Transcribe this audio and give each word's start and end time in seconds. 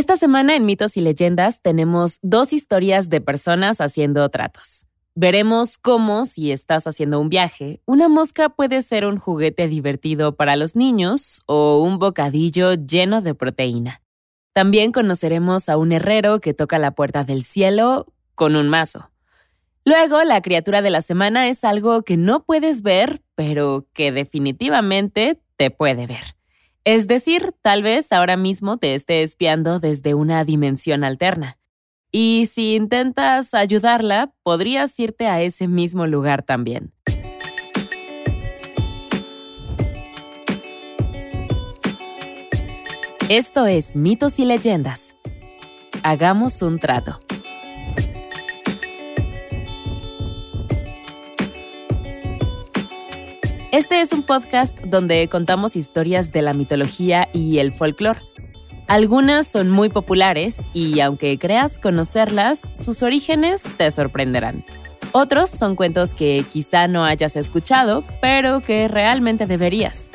Esta 0.00 0.16
semana 0.16 0.56
en 0.56 0.64
Mitos 0.64 0.96
y 0.96 1.02
Leyendas 1.02 1.60
tenemos 1.60 2.20
dos 2.22 2.54
historias 2.54 3.10
de 3.10 3.20
personas 3.20 3.82
haciendo 3.82 4.26
tratos. 4.30 4.86
Veremos 5.14 5.76
cómo, 5.76 6.24
si 6.24 6.52
estás 6.52 6.86
haciendo 6.86 7.20
un 7.20 7.28
viaje, 7.28 7.82
una 7.84 8.08
mosca 8.08 8.48
puede 8.48 8.80
ser 8.80 9.04
un 9.04 9.18
juguete 9.18 9.68
divertido 9.68 10.36
para 10.36 10.56
los 10.56 10.74
niños 10.74 11.42
o 11.44 11.82
un 11.82 11.98
bocadillo 11.98 12.72
lleno 12.72 13.20
de 13.20 13.34
proteína. 13.34 14.00
También 14.54 14.90
conoceremos 14.90 15.68
a 15.68 15.76
un 15.76 15.92
herrero 15.92 16.40
que 16.40 16.54
toca 16.54 16.78
la 16.78 16.92
puerta 16.92 17.24
del 17.24 17.42
cielo 17.42 18.06
con 18.34 18.56
un 18.56 18.70
mazo. 18.70 19.10
Luego, 19.84 20.24
la 20.24 20.40
criatura 20.40 20.80
de 20.80 20.88
la 20.88 21.02
semana 21.02 21.46
es 21.48 21.62
algo 21.62 22.04
que 22.04 22.16
no 22.16 22.44
puedes 22.44 22.80
ver, 22.80 23.20
pero 23.34 23.86
que 23.92 24.12
definitivamente 24.12 25.38
te 25.58 25.70
puede 25.70 26.06
ver. 26.06 26.39
Es 26.92 27.06
decir, 27.06 27.54
tal 27.62 27.84
vez 27.84 28.10
ahora 28.10 28.36
mismo 28.36 28.76
te 28.76 28.96
esté 28.96 29.22
espiando 29.22 29.78
desde 29.78 30.14
una 30.14 30.44
dimensión 30.44 31.04
alterna. 31.04 31.56
Y 32.10 32.48
si 32.50 32.74
intentas 32.74 33.54
ayudarla, 33.54 34.34
podrías 34.42 34.98
irte 34.98 35.28
a 35.28 35.40
ese 35.40 35.68
mismo 35.68 36.08
lugar 36.08 36.42
también. 36.42 36.92
Esto 43.28 43.66
es 43.66 43.94
Mitos 43.94 44.40
y 44.40 44.44
Leyendas. 44.44 45.14
Hagamos 46.02 46.60
un 46.60 46.80
trato. 46.80 47.20
Este 53.80 54.02
es 54.02 54.12
un 54.12 54.24
podcast 54.24 54.78
donde 54.80 55.26
contamos 55.28 55.74
historias 55.74 56.32
de 56.32 56.42
la 56.42 56.52
mitología 56.52 57.30
y 57.32 57.60
el 57.60 57.72
folclore. 57.72 58.20
Algunas 58.88 59.46
son 59.46 59.70
muy 59.70 59.88
populares 59.88 60.68
y 60.74 61.00
aunque 61.00 61.38
creas 61.38 61.78
conocerlas, 61.78 62.60
sus 62.74 63.02
orígenes 63.02 63.62
te 63.78 63.90
sorprenderán. 63.90 64.66
Otros 65.12 65.48
son 65.48 65.76
cuentos 65.76 66.14
que 66.14 66.44
quizá 66.52 66.88
no 66.88 67.06
hayas 67.06 67.36
escuchado, 67.36 68.04
pero 68.20 68.60
que 68.60 68.86
realmente 68.86 69.46
deberías. 69.46 70.10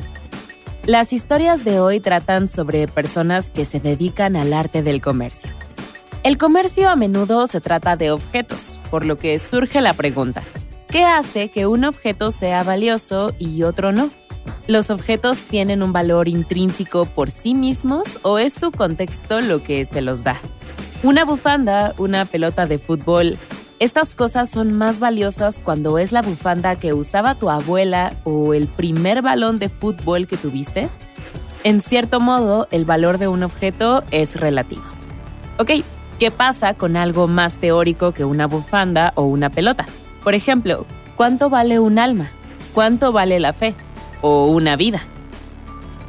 Las 0.86 1.12
historias 1.12 1.66
de 1.66 1.80
hoy 1.80 2.00
tratan 2.00 2.48
sobre 2.48 2.88
personas 2.88 3.50
que 3.50 3.66
se 3.66 3.80
dedican 3.80 4.36
al 4.36 4.54
arte 4.54 4.84
del 4.84 5.02
comercio. 5.02 5.50
El 6.22 6.38
comercio 6.38 6.88
a 6.88 6.96
menudo 6.96 7.48
se 7.48 7.62
trata 7.62 7.96
de 7.96 8.12
objetos, 8.12 8.80
por 8.92 9.06
lo 9.06 9.18
que 9.18 9.40
surge 9.40 9.82
la 9.82 9.94
pregunta, 9.94 10.44
¿Qué 10.96 11.04
hace 11.04 11.50
que 11.50 11.68
un 11.68 11.84
objeto 11.84 12.32
sea 12.32 12.64
valioso 12.64 13.34
y 13.38 13.64
otro 13.64 13.92
no? 13.92 14.12
¿Los 14.66 14.90
objetos 14.90 15.44
tienen 15.44 15.84
un 15.84 15.92
valor 15.92 16.30
intrínseco 16.30 17.04
por 17.04 17.30
sí 17.32 17.54
mismos 17.54 18.18
o 18.22 18.40
es 18.40 18.54
su 18.54 18.72
contexto 18.72 19.42
lo 19.42 19.62
que 19.62 19.84
se 19.84 20.00
los 20.00 20.24
da? 20.24 20.40
Una 21.04 21.26
bufanda, 21.26 21.94
una 21.98 22.24
pelota 22.24 22.66
de 22.66 22.78
fútbol, 22.78 23.38
estas 23.78 24.14
cosas 24.14 24.50
son 24.50 24.72
más 24.72 25.00
valiosas 25.00 25.60
cuando 25.60 25.98
es 25.98 26.14
la 26.14 26.22
bufanda 26.22 26.78
que 26.78 26.94
usaba 26.94 27.36
tu 27.36 27.50
abuela 27.50 28.14
o 28.24 28.54
el 28.54 28.68
primer 28.68 29.22
balón 29.22 29.60
de 29.60 29.68
fútbol 29.68 30.28
que 30.28 30.38
tuviste. 30.38 30.88
En 31.66 31.82
cierto 31.82 32.22
modo, 32.22 32.70
el 32.72 32.86
valor 32.86 33.18
de 33.18 33.28
un 33.28 33.44
objeto 33.44 34.06
es 34.12 34.40
relativo. 34.40 34.84
Ok, 35.58 35.72
¿qué 36.20 36.32
pasa 36.32 36.74
con 36.74 36.96
algo 36.96 37.28
más 37.28 37.58
teórico 37.58 38.14
que 38.14 38.24
una 38.24 38.48
bufanda 38.48 39.12
o 39.16 39.24
una 39.24 39.50
pelota? 39.50 39.88
Por 40.26 40.34
ejemplo, 40.34 40.88
¿cuánto 41.16 41.52
vale 41.52 41.78
un 41.80 42.00
alma? 42.00 42.32
¿Cuánto 42.74 43.12
vale 43.12 43.40
la 43.40 43.54
fe? 43.54 43.76
¿O 44.22 44.48
una 44.48 44.76
vida? 44.76 45.04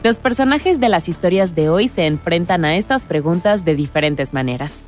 Los 0.02 0.18
personajes 0.18 0.80
de 0.80 0.88
las 0.88 1.10
historias 1.10 1.54
de 1.54 1.68
hoy 1.68 1.86
se 1.86 2.06
enfrentan 2.06 2.64
a 2.64 2.76
estas 2.76 3.04
preguntas 3.04 3.66
de 3.66 3.74
diferentes 3.74 4.32
maneras. 4.32 4.84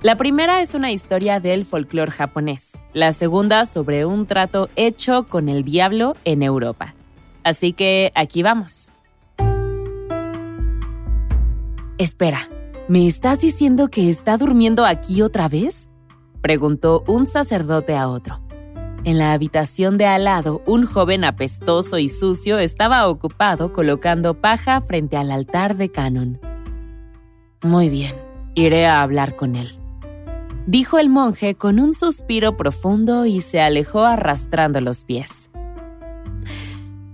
La 0.00 0.16
primera 0.16 0.62
es 0.62 0.72
una 0.72 0.92
historia 0.92 1.40
del 1.40 1.66
folclore 1.66 2.10
japonés, 2.10 2.80
la 2.94 3.12
segunda 3.12 3.66
sobre 3.66 4.06
un 4.06 4.24
trato 4.24 4.70
hecho 4.76 5.24
con 5.24 5.50
el 5.50 5.62
diablo 5.62 6.16
en 6.24 6.42
Europa. 6.42 6.94
Así 7.44 7.74
que 7.74 8.12
aquí 8.14 8.42
vamos. 8.42 8.92
Espera, 11.98 12.48
¿me 12.88 13.06
estás 13.06 13.42
diciendo 13.42 13.88
que 13.88 14.08
está 14.08 14.38
durmiendo 14.38 14.86
aquí 14.86 15.20
otra 15.20 15.50
vez? 15.50 15.90
preguntó 16.40 17.04
un 17.06 17.26
sacerdote 17.26 17.94
a 17.94 18.08
otro. 18.08 18.40
En 19.02 19.16
la 19.16 19.32
habitación 19.32 19.96
de 19.96 20.04
al 20.04 20.24
lado, 20.24 20.62
un 20.66 20.84
joven 20.84 21.24
apestoso 21.24 21.98
y 21.98 22.08
sucio 22.08 22.58
estaba 22.58 23.08
ocupado 23.08 23.72
colocando 23.72 24.34
paja 24.34 24.82
frente 24.82 25.16
al 25.16 25.30
altar 25.30 25.76
de 25.78 25.90
Canon. 25.90 26.38
Muy 27.62 27.88
bien, 27.88 28.14
iré 28.54 28.86
a 28.86 29.00
hablar 29.00 29.36
con 29.36 29.56
él, 29.56 29.78
dijo 30.66 30.98
el 30.98 31.08
monje 31.08 31.54
con 31.54 31.80
un 31.80 31.94
suspiro 31.94 32.58
profundo 32.58 33.24
y 33.24 33.40
se 33.40 33.62
alejó 33.62 34.04
arrastrando 34.04 34.82
los 34.82 35.04
pies. 35.04 35.50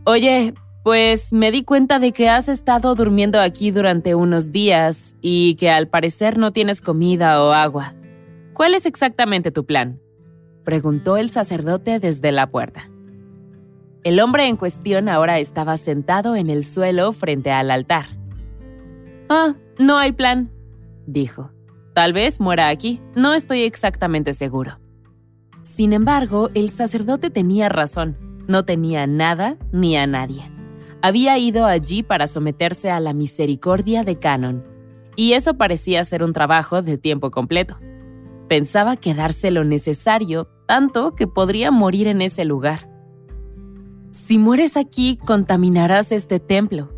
Oye, 0.05 0.55
pues 0.83 1.33
me 1.33 1.53
di 1.53 1.63
cuenta 1.63 2.01
de 2.01 2.11
que 2.11 2.29
has 2.29 2.49
estado 2.49 2.97
durmiendo 2.97 3.41
aquí 3.41 3.71
durante 3.71 4.17
unos 4.17 4.51
días 4.51 5.15
y 5.21 5.55
que 5.55 5.71
al 5.71 5.87
parecer 5.87 6.37
no 6.37 6.53
tienes 6.53 6.81
comida 6.81 7.45
o 7.45 7.53
agua. 7.53 7.95
¿Cuál 8.55 8.75
es 8.75 8.87
exactamente 8.87 9.53
tu 9.53 9.67
plan? 9.67 10.01
Preguntó 10.67 11.17
el 11.17 11.31
sacerdote 11.31 12.01
desde 12.01 12.33
la 12.33 12.51
puerta. 12.51 12.91
El 14.03 14.19
hombre 14.21 14.49
en 14.49 14.57
cuestión 14.57 15.09
ahora 15.09 15.39
estaba 15.39 15.77
sentado 15.79 16.35
en 16.35 16.51
el 16.51 16.65
suelo 16.65 17.13
frente 17.13 17.53
al 17.53 17.71
altar. 17.71 18.07
Ah, 19.29 19.55
no 19.79 19.97
hay 19.97 20.11
plan, 20.11 20.51
dijo. 21.07 21.53
Tal 21.95 22.13
vez 22.13 22.41
muera 22.41 22.69
aquí, 22.69 23.01
no 23.15 23.33
estoy 23.33 23.63
exactamente 23.63 24.35
seguro. 24.35 24.81
Sin 25.63 25.93
embargo, 25.93 26.51
el 26.55 26.69
sacerdote 26.69 27.31
tenía 27.31 27.69
razón, 27.69 28.17
no 28.49 28.65
tenía 28.65 29.07
nada 29.07 29.57
ni 29.73 29.97
a 29.97 30.07
nadie. 30.07 30.43
Había 31.01 31.39
ido 31.39 31.67
allí 31.67 32.03
para 32.03 32.27
someterse 32.27 32.91
a 32.91 32.99
la 32.99 33.13
misericordia 33.13 34.03
de 34.03 34.19
Canon, 34.19 34.65
y 35.15 35.35
eso 35.35 35.55
parecía 35.55 36.05
ser 36.05 36.25
un 36.25 36.33
trabajo 36.33 36.83
de 36.83 36.99
tiempo 36.99 37.31
completo. 37.31 37.79
Pensaba 38.49 38.97
quedarse 38.97 39.51
lo 39.51 39.65
necesario, 39.65 40.49
tanto 40.67 41.15
que 41.15 41.27
podría 41.27 41.71
morir 41.71 42.09
en 42.09 42.23
ese 42.23 42.45
lugar. 42.45 42.91
Si 44.11 44.39
mueres 44.39 44.77
aquí, 44.77 45.19
contaminarás 45.25 46.13
este 46.13 46.41
templo, 46.41 46.93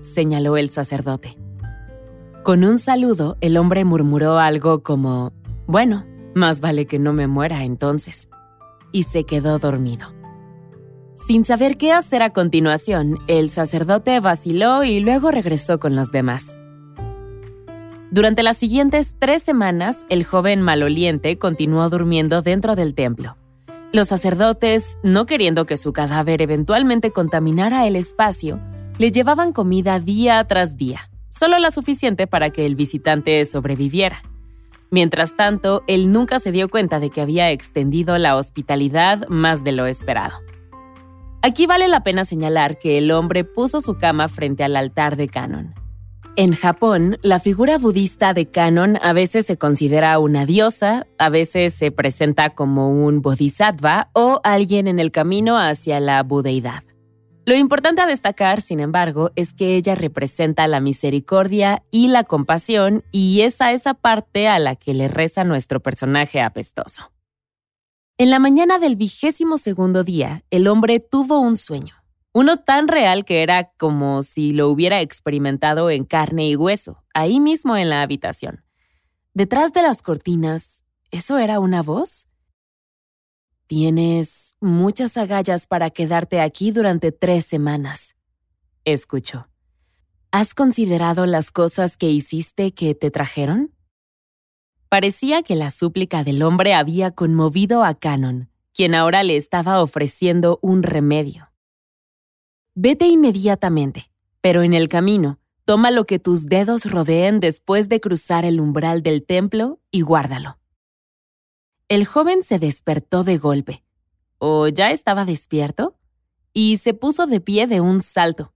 señaló 0.00 0.56
el 0.56 0.68
sacerdote. 0.68 1.38
Con 2.42 2.64
un 2.64 2.78
saludo, 2.78 3.36
el 3.40 3.56
hombre 3.56 3.84
murmuró 3.84 4.38
algo 4.38 4.82
como, 4.82 5.32
bueno, 5.66 6.04
más 6.34 6.60
vale 6.60 6.86
que 6.86 6.98
no 6.98 7.12
me 7.12 7.28
muera 7.28 7.62
entonces, 7.64 8.28
y 8.90 9.04
se 9.04 9.24
quedó 9.24 9.58
dormido. 9.58 10.12
Sin 11.14 11.44
saber 11.44 11.76
qué 11.76 11.92
hacer 11.92 12.22
a 12.22 12.30
continuación, 12.30 13.18
el 13.28 13.48
sacerdote 13.48 14.18
vaciló 14.18 14.82
y 14.82 14.98
luego 14.98 15.30
regresó 15.30 15.78
con 15.78 15.94
los 15.94 16.10
demás. 16.10 16.56
Durante 18.12 18.42
las 18.42 18.58
siguientes 18.58 19.16
tres 19.18 19.42
semanas, 19.42 20.04
el 20.10 20.22
joven 20.22 20.60
maloliente 20.60 21.38
continuó 21.38 21.88
durmiendo 21.88 22.42
dentro 22.42 22.76
del 22.76 22.94
templo. 22.94 23.38
Los 23.90 24.08
sacerdotes, 24.08 24.98
no 25.02 25.24
queriendo 25.24 25.64
que 25.64 25.78
su 25.78 25.94
cadáver 25.94 26.42
eventualmente 26.42 27.10
contaminara 27.10 27.86
el 27.86 27.96
espacio, 27.96 28.60
le 28.98 29.12
llevaban 29.12 29.54
comida 29.54 29.98
día 29.98 30.44
tras 30.44 30.76
día, 30.76 31.08
solo 31.30 31.58
la 31.58 31.70
suficiente 31.70 32.26
para 32.26 32.50
que 32.50 32.66
el 32.66 32.74
visitante 32.74 33.42
sobreviviera. 33.46 34.20
Mientras 34.90 35.34
tanto, 35.34 35.82
él 35.86 36.12
nunca 36.12 36.38
se 36.38 36.52
dio 36.52 36.68
cuenta 36.68 37.00
de 37.00 37.08
que 37.08 37.22
había 37.22 37.50
extendido 37.50 38.18
la 38.18 38.36
hospitalidad 38.36 39.26
más 39.28 39.64
de 39.64 39.72
lo 39.72 39.86
esperado. 39.86 40.36
Aquí 41.40 41.64
vale 41.64 41.88
la 41.88 42.02
pena 42.02 42.26
señalar 42.26 42.78
que 42.78 42.98
el 42.98 43.10
hombre 43.10 43.44
puso 43.44 43.80
su 43.80 43.96
cama 43.96 44.28
frente 44.28 44.64
al 44.64 44.76
altar 44.76 45.16
de 45.16 45.28
Canon. 45.28 45.81
En 46.34 46.54
Japón, 46.54 47.18
la 47.20 47.40
figura 47.40 47.76
budista 47.76 48.32
de 48.32 48.46
Canon 48.46 48.98
a 49.02 49.12
veces 49.12 49.44
se 49.44 49.58
considera 49.58 50.18
una 50.18 50.46
diosa, 50.46 51.06
a 51.18 51.28
veces 51.28 51.74
se 51.74 51.90
presenta 51.90 52.48
como 52.50 52.88
un 52.88 53.20
bodhisattva 53.20 54.08
o 54.14 54.40
alguien 54.42 54.86
en 54.86 54.98
el 54.98 55.10
camino 55.10 55.58
hacia 55.58 56.00
la 56.00 56.22
budeidad. 56.22 56.84
Lo 57.44 57.54
importante 57.54 58.00
a 58.00 58.06
destacar, 58.06 58.62
sin 58.62 58.80
embargo, 58.80 59.30
es 59.36 59.52
que 59.52 59.76
ella 59.76 59.94
representa 59.94 60.66
la 60.68 60.80
misericordia 60.80 61.82
y 61.90 62.08
la 62.08 62.24
compasión 62.24 63.04
y 63.12 63.42
es 63.42 63.60
a 63.60 63.72
esa 63.72 63.92
parte 63.92 64.48
a 64.48 64.58
la 64.58 64.74
que 64.74 64.94
le 64.94 65.08
reza 65.08 65.44
nuestro 65.44 65.80
personaje 65.80 66.40
apestoso. 66.40 67.12
En 68.16 68.30
la 68.30 68.38
mañana 68.38 68.78
del 68.78 68.96
vigésimo 68.96 69.58
segundo 69.58 70.02
día, 70.02 70.44
el 70.50 70.66
hombre 70.66 70.98
tuvo 70.98 71.40
un 71.40 71.56
sueño. 71.56 72.01
Uno 72.34 72.56
tan 72.56 72.88
real 72.88 73.26
que 73.26 73.42
era 73.42 73.72
como 73.76 74.22
si 74.22 74.52
lo 74.52 74.70
hubiera 74.70 75.02
experimentado 75.02 75.90
en 75.90 76.04
carne 76.04 76.48
y 76.48 76.56
hueso, 76.56 77.04
ahí 77.12 77.40
mismo 77.40 77.76
en 77.76 77.90
la 77.90 78.00
habitación. 78.00 78.64
Detrás 79.34 79.74
de 79.74 79.82
las 79.82 80.00
cortinas, 80.00 80.82
¿eso 81.10 81.36
era 81.36 81.60
una 81.60 81.82
voz? 81.82 82.26
Tienes 83.66 84.56
muchas 84.60 85.18
agallas 85.18 85.66
para 85.66 85.90
quedarte 85.90 86.40
aquí 86.40 86.70
durante 86.70 87.12
tres 87.12 87.44
semanas, 87.44 88.16
escuchó. 88.84 89.48
¿Has 90.30 90.54
considerado 90.54 91.26
las 91.26 91.50
cosas 91.50 91.98
que 91.98 92.08
hiciste 92.08 92.72
que 92.72 92.94
te 92.94 93.10
trajeron? 93.10 93.74
Parecía 94.88 95.42
que 95.42 95.54
la 95.54 95.70
súplica 95.70 96.24
del 96.24 96.42
hombre 96.42 96.72
había 96.72 97.10
conmovido 97.10 97.84
a 97.84 97.94
Canon, 97.94 98.50
quien 98.74 98.94
ahora 98.94 99.22
le 99.22 99.36
estaba 99.36 99.82
ofreciendo 99.82 100.58
un 100.62 100.82
remedio. 100.82 101.51
Vete 102.74 103.06
inmediatamente, 103.06 104.10
pero 104.40 104.62
en 104.62 104.72
el 104.72 104.88
camino, 104.88 105.38
toma 105.66 105.90
lo 105.90 106.06
que 106.06 106.18
tus 106.18 106.46
dedos 106.46 106.90
rodeen 106.90 107.38
después 107.38 107.90
de 107.90 108.00
cruzar 108.00 108.46
el 108.46 108.60
umbral 108.60 109.02
del 109.02 109.24
templo 109.24 109.78
y 109.90 110.00
guárdalo. 110.00 110.58
El 111.88 112.06
joven 112.06 112.42
se 112.42 112.58
despertó 112.58 113.24
de 113.24 113.36
golpe, 113.36 113.84
o 114.38 114.68
ya 114.68 114.90
estaba 114.90 115.26
despierto, 115.26 115.98
y 116.54 116.78
se 116.78 116.94
puso 116.94 117.26
de 117.26 117.40
pie 117.40 117.66
de 117.66 117.82
un 117.82 118.00
salto. 118.00 118.54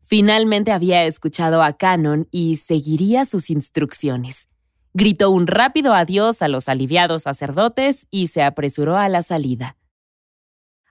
Finalmente 0.00 0.72
había 0.72 1.04
escuchado 1.04 1.62
a 1.62 1.74
Canon 1.74 2.26
y 2.30 2.56
seguiría 2.56 3.26
sus 3.26 3.50
instrucciones. 3.50 4.48
Gritó 4.94 5.30
un 5.30 5.46
rápido 5.46 5.92
adiós 5.92 6.40
a 6.40 6.48
los 6.48 6.70
aliviados 6.70 7.24
sacerdotes 7.24 8.06
y 8.10 8.28
se 8.28 8.42
apresuró 8.42 8.96
a 8.96 9.10
la 9.10 9.22
salida. 9.22 9.77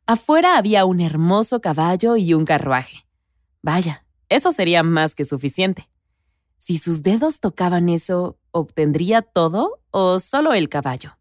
Afuera 0.09 0.57
había 0.57 0.85
un 0.85 1.01
hermoso 1.01 1.59
caballo 1.59 2.15
y 2.15 2.33
un 2.33 2.45
carruaje. 2.45 3.05
Vaya, 3.61 4.05
eso 4.29 4.53
sería 4.53 4.81
más 4.81 5.15
que 5.15 5.25
suficiente. 5.25 5.89
Si 6.57 6.77
sus 6.77 7.03
dedos 7.03 7.41
tocaban 7.41 7.89
eso, 7.89 8.39
¿obtendría 8.51 9.21
todo 9.21 9.81
o 9.91 10.19
solo 10.19 10.53
el 10.53 10.69
caballo? 10.69 11.17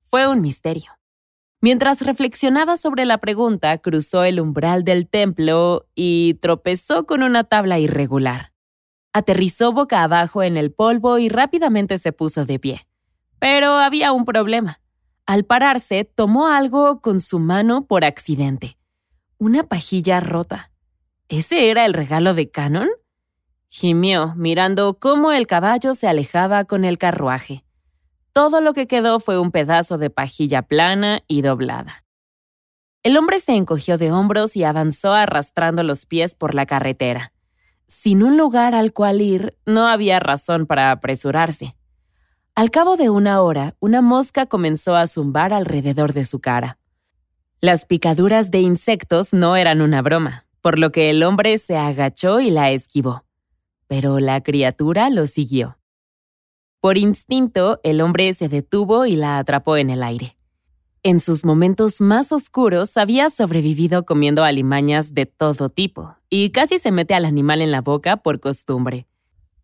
Fue 0.00 0.26
un 0.26 0.40
misterio. 0.40 0.98
Mientras 1.60 2.02
reflexionaba 2.02 2.76
sobre 2.76 3.04
la 3.04 3.18
pregunta, 3.18 3.78
cruzó 3.78 4.24
el 4.24 4.40
umbral 4.40 4.82
del 4.82 5.08
templo 5.08 5.86
y 5.94 6.34
tropezó 6.42 7.06
con 7.06 7.22
una 7.22 7.44
tabla 7.44 7.78
irregular. 7.78 8.52
Aterrizó 9.12 9.72
boca 9.72 10.02
abajo 10.02 10.42
en 10.42 10.56
el 10.56 10.72
polvo 10.72 11.20
y 11.20 11.28
rápidamente 11.28 11.98
se 11.98 12.12
puso 12.12 12.44
de 12.44 12.58
pie. 12.58 12.88
Pero 13.38 13.74
había 13.74 14.10
un 14.10 14.24
problema. 14.24 14.80
Al 15.28 15.44
pararse, 15.44 16.04
tomó 16.04 16.48
algo 16.48 17.02
con 17.02 17.20
su 17.20 17.38
mano 17.38 17.84
por 17.86 18.02
accidente. 18.02 18.78
Una 19.36 19.62
pajilla 19.62 20.20
rota. 20.20 20.72
¿Ese 21.28 21.68
era 21.68 21.84
el 21.84 21.92
regalo 21.92 22.32
de 22.32 22.50
Canon? 22.50 22.88
Gimió, 23.68 24.32
mirando 24.36 24.98
cómo 24.98 25.32
el 25.32 25.46
caballo 25.46 25.92
se 25.92 26.08
alejaba 26.08 26.64
con 26.64 26.86
el 26.86 26.96
carruaje. 26.96 27.62
Todo 28.32 28.62
lo 28.62 28.72
que 28.72 28.86
quedó 28.86 29.20
fue 29.20 29.38
un 29.38 29.50
pedazo 29.50 29.98
de 29.98 30.08
pajilla 30.08 30.62
plana 30.62 31.20
y 31.28 31.42
doblada. 31.42 32.06
El 33.02 33.14
hombre 33.18 33.38
se 33.38 33.52
encogió 33.52 33.98
de 33.98 34.10
hombros 34.10 34.56
y 34.56 34.64
avanzó 34.64 35.12
arrastrando 35.12 35.82
los 35.82 36.06
pies 36.06 36.34
por 36.34 36.54
la 36.54 36.64
carretera. 36.64 37.34
Sin 37.86 38.22
un 38.22 38.38
lugar 38.38 38.74
al 38.74 38.94
cual 38.94 39.20
ir, 39.20 39.58
no 39.66 39.88
había 39.88 40.20
razón 40.20 40.64
para 40.64 40.90
apresurarse. 40.90 41.76
Al 42.58 42.72
cabo 42.72 42.96
de 42.96 43.08
una 43.08 43.40
hora, 43.40 43.76
una 43.78 44.02
mosca 44.02 44.46
comenzó 44.46 44.96
a 44.96 45.06
zumbar 45.06 45.52
alrededor 45.52 46.12
de 46.12 46.24
su 46.24 46.40
cara. 46.40 46.76
Las 47.60 47.86
picaduras 47.86 48.50
de 48.50 48.58
insectos 48.58 49.32
no 49.32 49.54
eran 49.54 49.80
una 49.80 50.02
broma, 50.02 50.44
por 50.60 50.76
lo 50.76 50.90
que 50.90 51.08
el 51.08 51.22
hombre 51.22 51.58
se 51.58 51.76
agachó 51.76 52.40
y 52.40 52.50
la 52.50 52.72
esquivó. 52.72 53.22
Pero 53.86 54.18
la 54.18 54.40
criatura 54.40 55.08
lo 55.08 55.28
siguió. 55.28 55.78
Por 56.80 56.96
instinto, 56.96 57.78
el 57.84 58.00
hombre 58.00 58.32
se 58.32 58.48
detuvo 58.48 59.06
y 59.06 59.14
la 59.14 59.38
atrapó 59.38 59.76
en 59.76 59.90
el 59.90 60.02
aire. 60.02 60.36
En 61.04 61.20
sus 61.20 61.44
momentos 61.44 62.00
más 62.00 62.32
oscuros 62.32 62.96
había 62.96 63.30
sobrevivido 63.30 64.04
comiendo 64.04 64.42
alimañas 64.42 65.14
de 65.14 65.26
todo 65.26 65.68
tipo, 65.68 66.16
y 66.28 66.50
casi 66.50 66.80
se 66.80 66.90
mete 66.90 67.14
al 67.14 67.24
animal 67.24 67.62
en 67.62 67.70
la 67.70 67.82
boca 67.82 68.16
por 68.16 68.40
costumbre. 68.40 69.06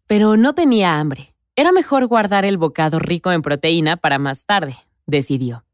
Pero 0.07 0.37
no 0.37 0.55
tenía 0.55 1.01
hambre. 1.01 1.34
Era 1.57 1.71
mejor 1.71 2.07
guardar 2.09 2.45
el 2.45 2.59
bocado 2.59 2.99
rico 2.99 3.31
en 3.31 3.41
proteína 3.41 3.97
para 3.97 4.19
más 4.19 4.45
tarde, 4.45 4.77
decidió. 5.07 5.65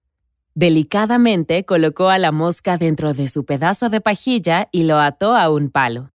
Delicadamente 0.54 1.64
colocó 1.64 2.10
a 2.10 2.18
la 2.18 2.32
mosca 2.32 2.76
dentro 2.76 3.14
de 3.14 3.28
su 3.28 3.46
pedazo 3.46 3.88
de 3.88 4.02
pajilla 4.02 4.68
y 4.72 4.82
lo 4.82 4.98
ató 4.98 5.34
a 5.34 5.48
un 5.48 5.70
palo. 5.70 6.12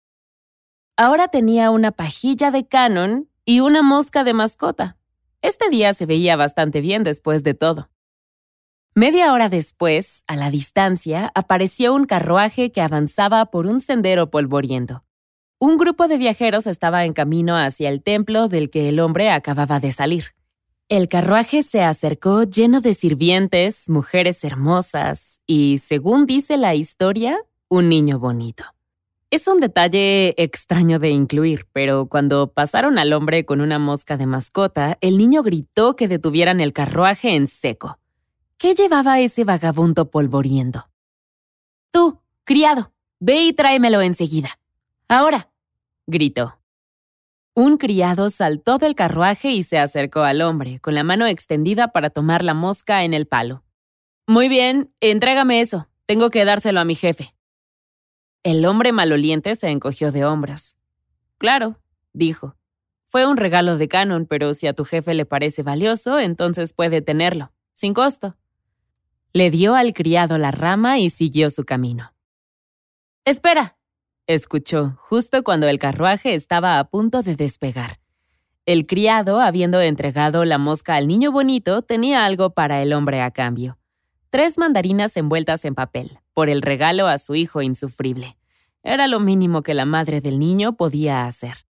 Ahora 0.96 1.28
tenía 1.28 1.70
una 1.70 1.92
pajilla 1.92 2.50
de 2.50 2.66
canon 2.66 3.28
y 3.44 3.60
una 3.60 3.82
mosca 3.82 4.24
de 4.24 4.34
mascota. 4.34 4.96
Este 5.42 5.68
día 5.70 5.94
se 5.94 6.06
veía 6.06 6.34
bastante 6.34 6.80
bien 6.80 7.04
después 7.04 7.44
de 7.44 7.54
todo. 7.54 7.88
Media 8.94 9.32
hora 9.32 9.48
después, 9.48 10.24
a 10.26 10.36
la 10.36 10.50
distancia, 10.50 11.30
apareció 11.34 11.94
un 11.94 12.04
carruaje 12.04 12.72
que 12.72 12.80
avanzaba 12.80 13.46
por 13.46 13.66
un 13.66 13.80
sendero 13.80 14.30
polvoriento. 14.30 15.04
Un 15.64 15.78
grupo 15.78 16.08
de 16.08 16.18
viajeros 16.18 16.66
estaba 16.66 17.04
en 17.04 17.12
camino 17.12 17.56
hacia 17.56 17.88
el 17.88 18.02
templo 18.02 18.48
del 18.48 18.68
que 18.68 18.88
el 18.88 18.98
hombre 18.98 19.30
acababa 19.30 19.78
de 19.78 19.92
salir. 19.92 20.34
El 20.88 21.06
carruaje 21.06 21.62
se 21.62 21.84
acercó 21.84 22.42
lleno 22.42 22.80
de 22.80 22.94
sirvientes, 22.94 23.88
mujeres 23.88 24.42
hermosas 24.42 25.40
y, 25.46 25.78
según 25.78 26.26
dice 26.26 26.56
la 26.56 26.74
historia, 26.74 27.38
un 27.68 27.88
niño 27.88 28.18
bonito. 28.18 28.64
Es 29.30 29.46
un 29.46 29.60
detalle 29.60 30.34
extraño 30.36 30.98
de 30.98 31.10
incluir, 31.10 31.68
pero 31.72 32.06
cuando 32.06 32.52
pasaron 32.52 32.98
al 32.98 33.12
hombre 33.12 33.44
con 33.44 33.60
una 33.60 33.78
mosca 33.78 34.16
de 34.16 34.26
mascota, 34.26 34.98
el 35.00 35.16
niño 35.16 35.44
gritó 35.44 35.94
que 35.94 36.08
detuvieran 36.08 36.60
el 36.60 36.72
carruaje 36.72 37.36
en 37.36 37.46
seco. 37.46 38.00
¿Qué 38.58 38.74
llevaba 38.74 39.20
ese 39.20 39.44
vagabundo 39.44 40.10
polvoriendo? 40.10 40.88
Tú, 41.92 42.18
criado, 42.42 42.90
ve 43.20 43.44
y 43.44 43.52
tráemelo 43.52 44.00
enseguida. 44.00 44.58
Ahora, 45.06 45.51
gritó. 46.06 46.58
Un 47.54 47.76
criado 47.76 48.30
saltó 48.30 48.78
del 48.78 48.94
carruaje 48.94 49.50
y 49.50 49.62
se 49.62 49.78
acercó 49.78 50.20
al 50.20 50.40
hombre, 50.40 50.80
con 50.80 50.94
la 50.94 51.04
mano 51.04 51.26
extendida 51.26 51.88
para 51.88 52.08
tomar 52.08 52.42
la 52.42 52.54
mosca 52.54 53.04
en 53.04 53.12
el 53.12 53.26
palo. 53.26 53.62
Muy 54.26 54.48
bien, 54.48 54.90
entrégame 55.00 55.60
eso. 55.60 55.88
Tengo 56.06 56.30
que 56.30 56.44
dárselo 56.44 56.80
a 56.80 56.84
mi 56.84 56.94
jefe. 56.94 57.34
El 58.42 58.64
hombre 58.64 58.92
maloliente 58.92 59.54
se 59.54 59.68
encogió 59.68 60.12
de 60.12 60.24
hombros. 60.24 60.78
Claro, 61.38 61.78
dijo. 62.12 62.56
Fue 63.04 63.26
un 63.26 63.36
regalo 63.36 63.76
de 63.76 63.88
Canon, 63.88 64.24
pero 64.24 64.54
si 64.54 64.66
a 64.66 64.72
tu 64.72 64.84
jefe 64.84 65.12
le 65.12 65.26
parece 65.26 65.62
valioso, 65.62 66.18
entonces 66.18 66.72
puede 66.72 67.02
tenerlo, 67.02 67.52
sin 67.74 67.92
costo. 67.92 68.36
Le 69.34 69.50
dio 69.50 69.74
al 69.74 69.92
criado 69.92 70.38
la 70.38 70.50
rama 70.50 70.98
y 70.98 71.10
siguió 71.10 71.50
su 71.50 71.64
camino. 71.64 72.14
Espera, 73.26 73.76
escuchó 74.26 74.96
justo 75.00 75.42
cuando 75.42 75.68
el 75.68 75.78
carruaje 75.78 76.34
estaba 76.34 76.78
a 76.78 76.84
punto 76.84 77.22
de 77.22 77.36
despegar. 77.36 78.00
El 78.66 78.86
criado, 78.86 79.40
habiendo 79.40 79.80
entregado 79.80 80.44
la 80.44 80.58
mosca 80.58 80.96
al 80.96 81.08
niño 81.08 81.32
bonito, 81.32 81.82
tenía 81.82 82.24
algo 82.24 82.50
para 82.50 82.82
el 82.82 82.92
hombre 82.92 83.20
a 83.20 83.30
cambio 83.30 83.78
tres 84.32 84.56
mandarinas 84.56 85.14
envueltas 85.18 85.66
en 85.66 85.74
papel, 85.74 86.18
por 86.32 86.48
el 86.48 86.62
regalo 86.62 87.06
a 87.06 87.18
su 87.18 87.34
hijo 87.34 87.60
insufrible. 87.60 88.38
Era 88.82 89.06
lo 89.06 89.20
mínimo 89.20 89.62
que 89.62 89.74
la 89.74 89.84
madre 89.84 90.22
del 90.22 90.38
niño 90.38 90.74
podía 90.74 91.26
hacer. 91.26 91.66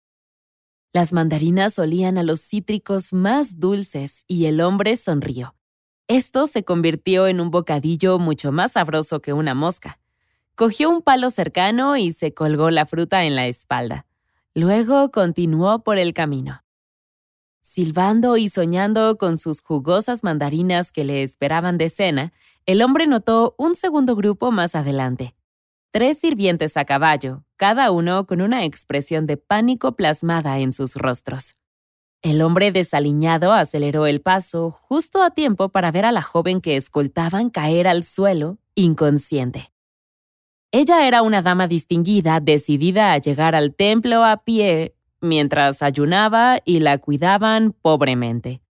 Las 0.92 1.12
mandarinas 1.12 1.78
olían 1.78 2.18
a 2.18 2.24
los 2.24 2.40
cítricos 2.40 3.12
más 3.12 3.60
dulces 3.60 4.24
y 4.26 4.46
el 4.46 4.60
hombre 4.60 4.96
sonrió. 4.96 5.54
Esto 6.08 6.48
se 6.48 6.64
convirtió 6.64 7.28
en 7.28 7.40
un 7.40 7.52
bocadillo 7.52 8.18
mucho 8.18 8.50
más 8.50 8.72
sabroso 8.72 9.20
que 9.20 9.32
una 9.32 9.54
mosca. 9.54 10.00
Cogió 10.58 10.90
un 10.90 11.02
palo 11.02 11.30
cercano 11.30 11.96
y 11.96 12.10
se 12.10 12.34
colgó 12.34 12.72
la 12.72 12.84
fruta 12.84 13.22
en 13.22 13.36
la 13.36 13.46
espalda. 13.46 14.06
Luego 14.56 15.12
continuó 15.12 15.84
por 15.84 15.98
el 15.98 16.12
camino. 16.12 16.64
Silbando 17.60 18.36
y 18.36 18.48
soñando 18.48 19.18
con 19.18 19.38
sus 19.38 19.60
jugosas 19.62 20.24
mandarinas 20.24 20.90
que 20.90 21.04
le 21.04 21.22
esperaban 21.22 21.78
de 21.78 21.88
cena, 21.88 22.32
el 22.66 22.82
hombre 22.82 23.06
notó 23.06 23.54
un 23.56 23.76
segundo 23.76 24.16
grupo 24.16 24.50
más 24.50 24.74
adelante. 24.74 25.36
Tres 25.92 26.18
sirvientes 26.18 26.76
a 26.76 26.84
caballo, 26.84 27.44
cada 27.54 27.92
uno 27.92 28.26
con 28.26 28.40
una 28.40 28.64
expresión 28.64 29.28
de 29.28 29.36
pánico 29.36 29.92
plasmada 29.94 30.58
en 30.58 30.72
sus 30.72 30.96
rostros. 30.96 31.54
El 32.20 32.42
hombre 32.42 32.72
desaliñado 32.72 33.52
aceleró 33.52 34.08
el 34.08 34.22
paso 34.22 34.72
justo 34.72 35.22
a 35.22 35.30
tiempo 35.30 35.68
para 35.68 35.92
ver 35.92 36.04
a 36.04 36.10
la 36.10 36.22
joven 36.22 36.60
que 36.60 36.74
escoltaban 36.74 37.48
caer 37.48 37.86
al 37.86 38.02
suelo, 38.02 38.58
inconsciente. 38.74 39.70
Ella 40.70 41.06
era 41.06 41.22
una 41.22 41.40
dama 41.40 41.66
distinguida, 41.66 42.40
decidida 42.40 43.14
a 43.14 43.18
llegar 43.18 43.54
al 43.54 43.74
templo 43.74 44.24
a 44.24 44.44
pie 44.44 44.94
mientras 45.20 45.82
ayunaba 45.82 46.58
y 46.64 46.80
la 46.80 46.98
cuidaban 46.98 47.72
pobremente. 47.72 48.60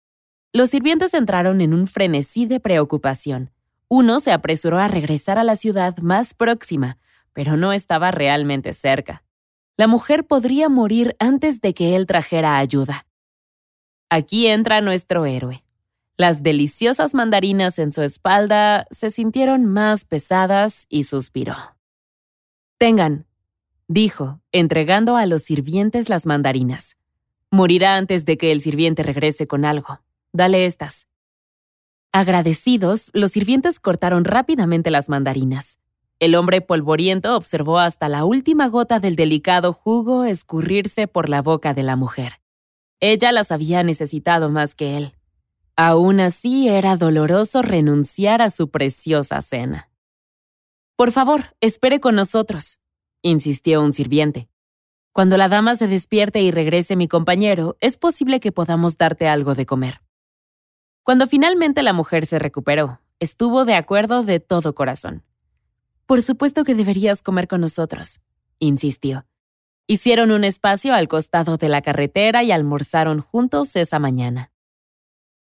Los 0.53 0.71
sirvientes 0.71 1.13
entraron 1.13 1.61
en 1.61 1.75
un 1.75 1.89
frenesí 1.89 2.47
de 2.47 2.61
preocupación. 2.61 3.51
Uno 3.89 4.21
se 4.21 4.33
apresuró 4.33 4.79
a 4.79 4.87
regresar 4.87 5.39
a 5.39 5.45
la 5.45 5.57
ciudad 5.57 5.97
más 5.99 6.35
próxima, 6.35 6.99
pero 7.33 7.57
no 7.57 7.73
estaba 7.73 8.13
realmente 8.13 8.73
cerca. 8.75 9.25
La 9.77 9.89
mujer 9.89 10.25
podría 10.25 10.69
morir 10.69 11.17
antes 11.19 11.61
de 11.61 11.75
que 11.75 11.97
él 11.97 12.07
trajera 12.07 12.59
ayuda. 12.59 13.07
Aquí 14.09 14.47
entra 14.47 14.81
nuestro 14.81 15.27
héroe. 15.27 15.65
Las 16.17 16.43
deliciosas 16.43 17.15
mandarinas 17.15 17.79
en 17.79 17.93
su 17.93 18.03
espalda 18.03 18.87
se 18.91 19.11
sintieron 19.11 19.67
más 19.67 20.05
pesadas 20.05 20.87
y 20.89 21.05
suspiró. 21.05 21.78
Tengan, 22.79 23.27
dijo, 23.89 24.41
entregando 24.53 25.17
a 25.17 25.27
los 25.27 25.43
sirvientes 25.43 26.09
las 26.09 26.27
mandarinas. 26.27 26.97
Morirá 27.51 27.97
antes 27.97 28.25
de 28.25 28.39
que 28.39 28.53
el 28.53 28.61
sirviente 28.61 29.03
regrese 29.03 29.49
con 29.49 29.65
algo. 29.65 30.01
Dale 30.33 30.65
estas. 30.65 31.09
Agradecidos, 32.13 33.11
los 33.15 33.33
sirvientes 33.33 33.81
cortaron 33.81 34.25
rápidamente 34.25 34.93
las 34.93 35.09
mandarinas. 35.09 35.81
El 36.21 36.37
hombre 36.37 36.61
polvoriento 36.61 37.35
observó 37.35 37.81
hasta 37.81 38.09
la 38.09 38.25
última 38.25 38.69
gota 38.69 39.01
del 39.01 39.17
delicado 39.17 39.73
jugo 39.73 40.25
escurrirse 40.25 41.09
por 41.09 41.29
la 41.29 41.43
boca 41.43 41.75
de 41.75 41.83
la 41.83 41.97
mujer. 41.97 42.35
Ella 43.01 43.33
las 43.33 43.51
había 43.51 43.83
necesitado 43.83 44.51
más 44.51 44.77
que 44.77 44.97
él. 44.97 45.15
Aún 45.75 46.21
así 46.21 46.69
era 46.69 46.97
doloroso 46.97 47.61
renunciar 47.61 48.41
a 48.41 48.51
su 48.51 48.71
preciosa 48.71 49.41
cena. 49.41 49.89
Por 50.99 51.13
favor, 51.13 51.55
espere 51.61 52.01
con 52.01 52.17
nosotros, 52.17 52.81
insistió 53.23 53.81
un 53.85 53.93
sirviente. 53.93 54.49
Cuando 55.13 55.37
la 55.37 55.49
dama 55.49 55.77
se 55.77 55.87
despierte 55.87 56.43
y 56.43 56.51
regrese 56.51 56.97
mi 56.97 57.07
compañero, 57.07 57.77
es 57.81 57.97
posible 57.97 58.41
que 58.41 58.51
podamos 58.51 58.99
darte 58.99 59.29
algo 59.29 59.55
de 59.55 59.65
comer. 59.65 60.01
Cuando 61.05 61.29
finalmente 61.29 61.85
la 61.85 61.93
mujer 61.93 62.27
se 62.27 62.41
recuperó, 62.41 63.01
estuvo 63.21 63.65
de 63.65 63.77
acuerdo 63.77 64.25
de 64.25 64.41
todo 64.41 64.75
corazón. 64.75 65.23
Por 66.05 66.21
supuesto 66.21 66.65
que 66.65 66.75
deberías 66.75 67.23
comer 67.23 67.47
con 67.47 67.61
nosotros, 67.61 68.21
insistió. 68.59 69.25
Hicieron 69.87 70.33
un 70.33 70.43
espacio 70.43 70.95
al 70.95 71.07
costado 71.07 71.59
de 71.59 71.69
la 71.69 71.81
carretera 71.81 72.43
y 72.43 72.51
almorzaron 72.51 73.21
juntos 73.21 73.77
esa 73.77 74.01
mañana. 74.01 74.51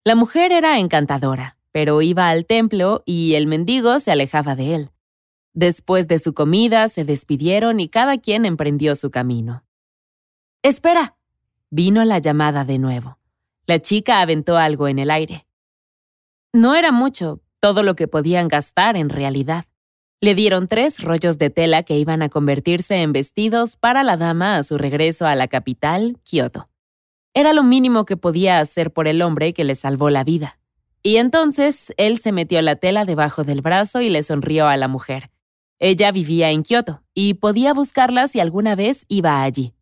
La 0.04 0.14
mujer 0.14 0.52
era 0.52 0.78
encantadora, 0.78 1.56
pero 1.72 2.02
iba 2.02 2.28
al 2.28 2.44
templo 2.44 3.02
y 3.06 3.32
el 3.32 3.46
mendigo 3.46 3.98
se 3.98 4.12
alejaba 4.12 4.54
de 4.54 4.74
él. 4.74 4.90
Después 5.54 6.08
de 6.08 6.18
su 6.18 6.34
comida 6.34 6.88
se 6.88 7.04
despidieron 7.04 7.80
y 7.80 7.88
cada 7.88 8.18
quien 8.18 8.44
emprendió 8.44 8.94
su 8.94 9.10
camino. 9.10 9.64
¡Espera! 10.62 11.16
Vino 11.70 12.04
la 12.04 12.18
llamada 12.18 12.64
de 12.64 12.78
nuevo. 12.78 13.18
La 13.66 13.80
chica 13.80 14.20
aventó 14.20 14.56
algo 14.56 14.88
en 14.88 14.98
el 14.98 15.10
aire. 15.10 15.46
No 16.52 16.74
era 16.74 16.92
mucho, 16.92 17.40
todo 17.60 17.82
lo 17.82 17.94
que 17.94 18.08
podían 18.08 18.48
gastar 18.48 18.96
en 18.96 19.08
realidad. 19.08 19.66
Le 20.20 20.34
dieron 20.34 20.66
tres 20.66 21.02
rollos 21.02 21.38
de 21.38 21.50
tela 21.50 21.82
que 21.82 21.98
iban 21.98 22.22
a 22.22 22.28
convertirse 22.28 23.02
en 23.02 23.12
vestidos 23.12 23.76
para 23.76 24.02
la 24.02 24.16
dama 24.16 24.56
a 24.56 24.62
su 24.62 24.78
regreso 24.78 25.26
a 25.26 25.36
la 25.36 25.48
capital, 25.48 26.18
Kioto. 26.24 26.68
Era 27.34 27.52
lo 27.52 27.62
mínimo 27.62 28.04
que 28.04 28.16
podía 28.16 28.58
hacer 28.58 28.92
por 28.92 29.06
el 29.06 29.22
hombre 29.22 29.52
que 29.52 29.64
le 29.64 29.74
salvó 29.74 30.10
la 30.10 30.24
vida. 30.24 30.58
Y 31.02 31.18
entonces 31.18 31.92
él 31.96 32.18
se 32.18 32.32
metió 32.32 32.60
la 32.62 32.76
tela 32.76 33.04
debajo 33.04 33.44
del 33.44 33.60
brazo 33.60 34.00
y 34.00 34.10
le 34.10 34.22
sonrió 34.22 34.66
a 34.66 34.76
la 34.76 34.88
mujer. 34.88 35.30
Ella 35.80 36.10
vivía 36.10 36.50
en 36.50 36.64
Kioto 36.64 37.02
y 37.14 37.34
podía 37.34 37.72
buscarla 37.72 38.26
si 38.26 38.40
alguna 38.40 38.74
vez 38.74 39.04
iba 39.08 39.42
allí. 39.42 39.74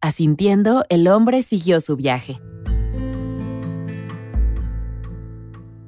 Asintiendo, 0.00 0.84
el 0.88 1.06
hombre 1.06 1.42
siguió 1.42 1.80
su 1.80 1.96
viaje. 1.96 2.40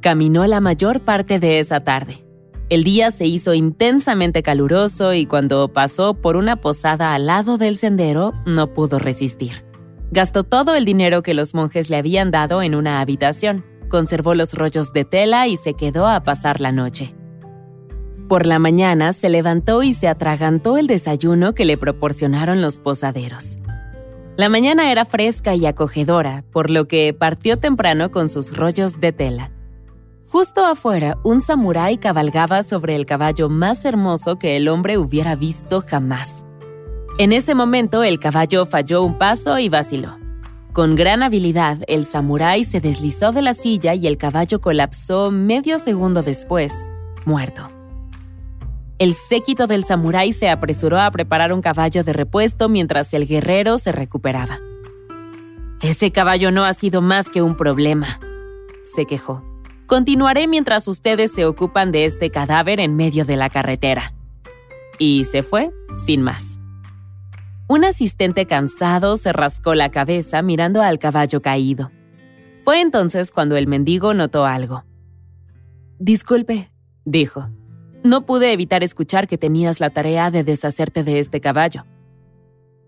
Caminó 0.01 0.47
la 0.47 0.61
mayor 0.61 1.01
parte 1.01 1.41
de 1.41 1.59
esa 1.59 1.81
tarde. 1.81 2.25
El 2.69 2.85
día 2.85 3.11
se 3.11 3.27
hizo 3.27 3.55
intensamente 3.55 4.43
caluroso 4.43 5.13
y 5.15 5.27
cuando 5.27 5.73
pasó 5.73 6.15
por 6.15 6.37
una 6.37 6.61
posada 6.61 7.15
al 7.15 7.27
lado 7.27 7.59
del 7.59 7.77
sendero 7.77 8.35
no 8.47 8.73
pudo 8.73 8.99
resistir. 8.99 9.65
Gastó 10.13 10.45
todo 10.45 10.75
el 10.77 10.85
dinero 10.85 11.23
que 11.23 11.35
los 11.35 11.55
monjes 11.55 11.91
le 11.91 11.97
habían 11.97 12.31
dado 12.31 12.63
en 12.63 12.75
una 12.75 13.01
habitación, 13.01 13.65
conservó 13.89 14.35
los 14.35 14.55
rollos 14.55 14.93
de 14.93 15.05
tela 15.05 15.49
y 15.49 15.57
se 15.57 15.75
quedó 15.75 16.07
a 16.07 16.23
pasar 16.23 16.61
la 16.61 16.73
noche. 16.73 17.18
Por 18.29 18.45
la 18.45 18.59
mañana 18.59 19.15
se 19.15 19.31
levantó 19.31 19.83
y 19.83 19.95
se 19.95 20.07
atragantó 20.07 20.77
el 20.77 20.87
desayuno 20.87 21.55
que 21.55 21.65
le 21.65 21.79
proporcionaron 21.79 22.61
los 22.61 22.79
posaderos. 22.79 23.59
La 24.37 24.51
mañana 24.51 24.93
era 24.93 25.07
fresca 25.07 25.55
y 25.55 25.65
acogedora, 25.65 26.45
por 26.53 26.69
lo 26.69 26.87
que 26.87 27.15
partió 27.15 27.59
temprano 27.59 28.11
con 28.11 28.29
sus 28.29 28.55
rollos 28.55 29.01
de 29.01 29.13
tela. 29.13 29.51
Justo 30.29 30.67
afuera, 30.67 31.17
un 31.25 31.41
samurái 31.41 31.97
cabalgaba 31.97 32.63
sobre 32.63 32.97
el 32.97 33.07
caballo 33.07 33.49
más 33.49 33.87
hermoso 33.87 34.39
que 34.39 34.59
el 34.59 34.69
hombre 34.69 34.99
hubiera 34.99 35.35
visto 35.35 35.81
jamás. 35.81 36.45
En 37.17 37.33
ese 37.33 37.55
momento, 37.55 38.05
el 38.05 38.19
caballo 38.19 38.67
falló 38.67 39.05
un 39.05 39.17
paso 39.17 39.59
y 39.59 39.71
vaciló. 39.71 40.19
Con 40.75 40.97
gran 40.97 41.23
habilidad, 41.23 41.79
el 41.89 42.05
samurái 42.05 42.65
se 42.65 42.83
deslizó 42.83 43.33
de 43.33 43.41
la 43.41 43.55
silla 43.55 43.95
y 43.95 44.07
el 44.07 44.19
caballo 44.19 44.61
colapsó 44.61 45.31
medio 45.31 45.79
segundo 45.79 46.23
después, 46.23 46.75
muerto. 47.25 47.78
El 48.99 49.15
séquito 49.15 49.69
del 49.69 49.85
samurái 49.85 50.33
se 50.33 50.49
apresuró 50.49 50.99
a 50.99 51.09
preparar 51.13 51.53
un 51.53 51.63
caballo 51.63 52.03
de 52.03 52.13
repuesto 52.13 52.69
mientras 52.69 53.15
el 53.15 53.29
guerrero 53.29 53.79
se 53.79 53.93
recuperaba. 53.93 54.59
Ese 55.81 56.11
caballo 56.11 56.51
no 56.51 56.65
ha 56.65 56.75
sido 56.75 57.01
más 57.01 57.31
que 57.31 57.41
un 57.41 57.57
problema, 57.57 58.19
se 58.83 59.07
quejó. 59.07 59.45
Continuaré 59.87 60.49
mientras 60.49 60.89
ustedes 60.89 61.33
se 61.33 61.47
ocupan 61.47 61.93
de 61.93 62.07
este 62.07 62.31
cadáver 62.31 62.81
en 62.81 62.97
medio 62.97 63.25
de 63.25 63.37
la 63.37 63.49
carretera. 63.49 64.13
Y 64.99 65.25
se 65.27 65.45
fue, 65.45 65.71
sin 65.97 66.23
más. 66.23 66.59
Un 67.69 67.85
asistente 67.85 68.47
cansado 68.47 69.17
se 69.17 69.33
rascó 69.33 69.77
la 69.77 69.91
cabeza 69.91 70.43
mirando 70.43 70.83
al 70.83 70.99
caballo 70.99 71.41
caído. 71.41 71.93
Fue 72.65 72.81
entonces 72.81 73.31
cuando 73.31 73.57
el 73.57 73.69
mendigo 73.69 74.13
notó 74.13 74.45
algo. 74.45 74.85
Disculpe, 76.01 76.73
dijo. 77.05 77.49
No 78.05 78.25
pude 78.25 78.53
evitar 78.53 78.83
escuchar 78.83 79.27
que 79.27 79.39
tenías 79.39 79.81
la 79.81 79.91
tarea 79.91 80.31
de 80.31 80.45
deshacerte 80.45 81.03
de 81.05 81.19
este 81.19 81.41
caballo. 81.41 81.85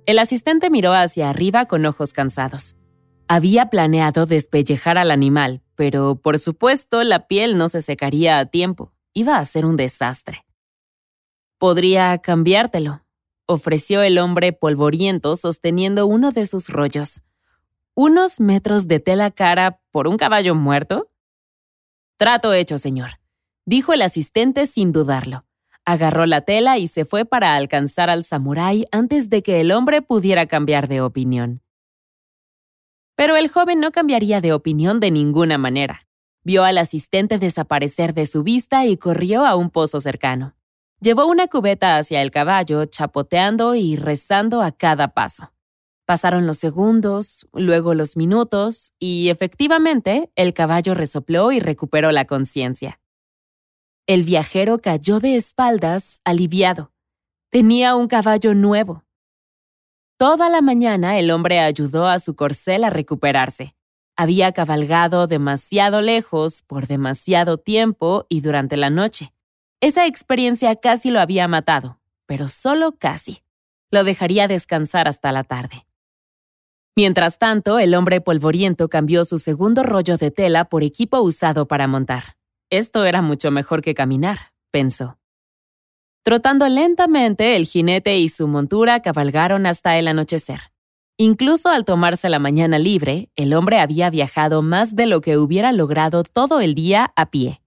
El 0.07 0.19
asistente 0.19 0.71
miró 0.71 0.93
hacia 0.93 1.31
arriba 1.31 1.67
con 1.67 1.85
ojos 1.85 2.13
cansados. 2.13 2.77
Había 3.29 3.67
planeado 3.67 4.27
despellejar 4.27 4.99
al 4.99 5.11
animal, 5.11 5.63
pero 5.77 6.17
por 6.17 6.39
supuesto 6.39 7.05
la 7.05 7.27
piel 7.27 7.57
no 7.57 7.69
se 7.69 7.83
secaría 7.83 8.39
a 8.39 8.47
tiempo. 8.47 8.93
Iba 9.13 9.39
a 9.39 9.45
ser 9.45 9.67
un 9.67 9.77
desastre. 9.77 10.45
Podría 11.59 12.19
cambiártelo, 12.19 13.05
ofreció 13.47 14.03
el 14.03 14.19
hombre 14.19 14.53
polvoriento 14.53 15.37
sosteniendo 15.37 16.07
uno 16.07 16.33
de 16.33 16.47
sus 16.47 16.69
rollos. 16.69 17.23
¿Unos 17.95 18.41
metros 18.41 18.89
de 18.89 18.99
tela 18.99 19.31
cara 19.31 19.81
por 19.91 20.09
un 20.09 20.17
caballo 20.17 20.55
muerto? 20.55 21.11
Trato 22.17 22.53
hecho, 22.53 22.79
señor, 22.79 23.20
dijo 23.71 23.93
el 23.93 24.03
asistente 24.03 24.67
sin 24.67 24.91
dudarlo. 24.91 25.45
Agarró 25.85 26.27
la 26.27 26.41
tela 26.41 26.79
y 26.79 26.89
se 26.89 27.05
fue 27.05 27.25
para 27.25 27.55
alcanzar 27.55 28.11
al 28.11 28.25
samurái 28.25 28.87
antes 28.91 29.31
de 29.31 29.45
que 29.45 29.61
el 29.61 29.71
hombre 29.71 30.03
pudiera 30.03 30.47
cambiar 30.47 30.89
de 30.89 31.01
opinión. 31.01 31.63
Pero 33.15 33.37
el 33.37 33.49
joven 33.49 33.79
no 33.79 33.93
cambiaría 33.93 34.41
de 34.41 34.53
opinión 34.53 34.99
de 34.99 35.13
ninguna 35.13 35.57
manera. 35.57 36.09
Vio 36.43 36.65
al 36.65 36.79
asistente 36.79 37.39
desaparecer 37.39 38.13
de 38.13 38.27
su 38.27 38.43
vista 38.43 38.87
y 38.87 38.97
corrió 38.97 39.47
a 39.47 39.55
un 39.55 39.71
pozo 39.71 40.01
cercano. 40.01 40.57
Llevó 41.01 41.27
una 41.27 41.47
cubeta 41.47 41.97
hacia 41.97 42.23
el 42.23 42.33
caballo, 42.33 42.87
chapoteando 42.87 43.77
y 43.77 43.95
rezando 43.95 44.63
a 44.63 44.73
cada 44.73 45.15
paso. 45.15 45.53
Pasaron 46.07 46.45
los 46.45 46.59
segundos, 46.59 47.47
luego 47.53 47.95
los 47.95 48.17
minutos, 48.17 48.95
y 48.99 49.29
efectivamente 49.29 50.33
el 50.35 50.55
caballo 50.55 50.95
resopló 50.95 51.53
y 51.53 51.61
recuperó 51.61 52.11
la 52.11 52.25
conciencia. 52.25 53.00
El 54.11 54.25
viajero 54.25 54.81
cayó 54.81 55.21
de 55.21 55.37
espaldas, 55.37 56.21
aliviado. 56.25 56.91
Tenía 57.49 57.95
un 57.95 58.09
caballo 58.09 58.57
nuevo. 58.57 59.05
Toda 60.17 60.49
la 60.49 60.61
mañana 60.63 61.21
el 61.21 61.31
hombre 61.31 61.61
ayudó 61.61 62.09
a 62.09 62.19
su 62.19 62.35
corcel 62.35 62.83
a 62.83 62.91
recuperarse. 62.91 63.77
Había 64.17 64.51
cabalgado 64.51 65.29
demasiado 65.29 66.01
lejos 66.01 66.63
por 66.63 66.89
demasiado 66.89 67.59
tiempo 67.59 68.27
y 68.29 68.41
durante 68.41 68.77
la 68.77 68.91
noche. 68.91 69.33
Esa 69.81 70.07
experiencia 70.07 70.75
casi 70.75 71.13
lo 71.13 71.21
había 71.21 71.47
matado, 71.47 72.01
pero 72.27 72.49
solo 72.49 72.97
casi. 72.99 73.45
Lo 73.93 74.03
dejaría 74.03 74.49
descansar 74.49 75.07
hasta 75.07 75.31
la 75.31 75.45
tarde. 75.45 75.87
Mientras 76.97 77.39
tanto, 77.39 77.79
el 77.79 77.95
hombre 77.95 78.21
polvoriento 78.21 78.89
cambió 78.89 79.23
su 79.25 79.39
segundo 79.39 79.85
rollo 79.85 80.17
de 80.17 80.33
tela 80.33 80.65
por 80.65 80.83
equipo 80.83 81.21
usado 81.21 81.69
para 81.69 81.87
montar. 81.87 82.40
Esto 82.71 83.05
era 83.05 83.21
mucho 83.21 83.51
mejor 83.51 83.83
que 83.83 83.95
caminar, 83.95 84.53
pensó. 84.71 85.19
Trotando 86.23 86.69
lentamente, 86.69 87.57
el 87.57 87.67
jinete 87.67 88.19
y 88.19 88.29
su 88.29 88.47
montura 88.47 89.01
cabalgaron 89.01 89.67
hasta 89.67 89.99
el 89.99 90.07
anochecer. 90.07 90.61
Incluso 91.17 91.69
al 91.69 91.85
tomarse 91.85 92.29
la 92.29 92.39
mañana 92.39 92.79
libre, 92.79 93.29
el 93.35 93.55
hombre 93.55 93.81
había 93.81 94.09
viajado 94.09 94.63
más 94.63 94.95
de 94.95 95.07
lo 95.07 95.21
que 95.21 95.37
hubiera 95.37 95.73
logrado 95.73 96.23
todo 96.23 96.61
el 96.61 96.75
día 96.75 97.13
a 97.17 97.31
pie. 97.31 97.61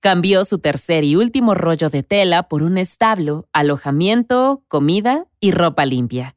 Cambió 0.00 0.44
su 0.44 0.58
tercer 0.58 1.02
y 1.02 1.16
último 1.16 1.54
rollo 1.54 1.88
de 1.88 2.02
tela 2.02 2.44
por 2.44 2.62
un 2.62 2.76
establo, 2.76 3.48
alojamiento, 3.52 4.62
comida 4.68 5.26
y 5.40 5.52
ropa 5.52 5.86
limpia. 5.86 6.36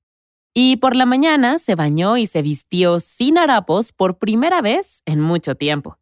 Y 0.54 0.78
por 0.78 0.96
la 0.96 1.06
mañana 1.06 1.58
se 1.60 1.76
bañó 1.76 2.18
y 2.18 2.26
se 2.26 2.42
vistió 2.42 3.02
sin 3.02 3.38
harapos 3.38 3.92
por 3.92 4.18
primera 4.18 4.62
vez 4.62 5.02
en 5.06 5.20
mucho 5.20 5.56
tiempo. 5.56 5.99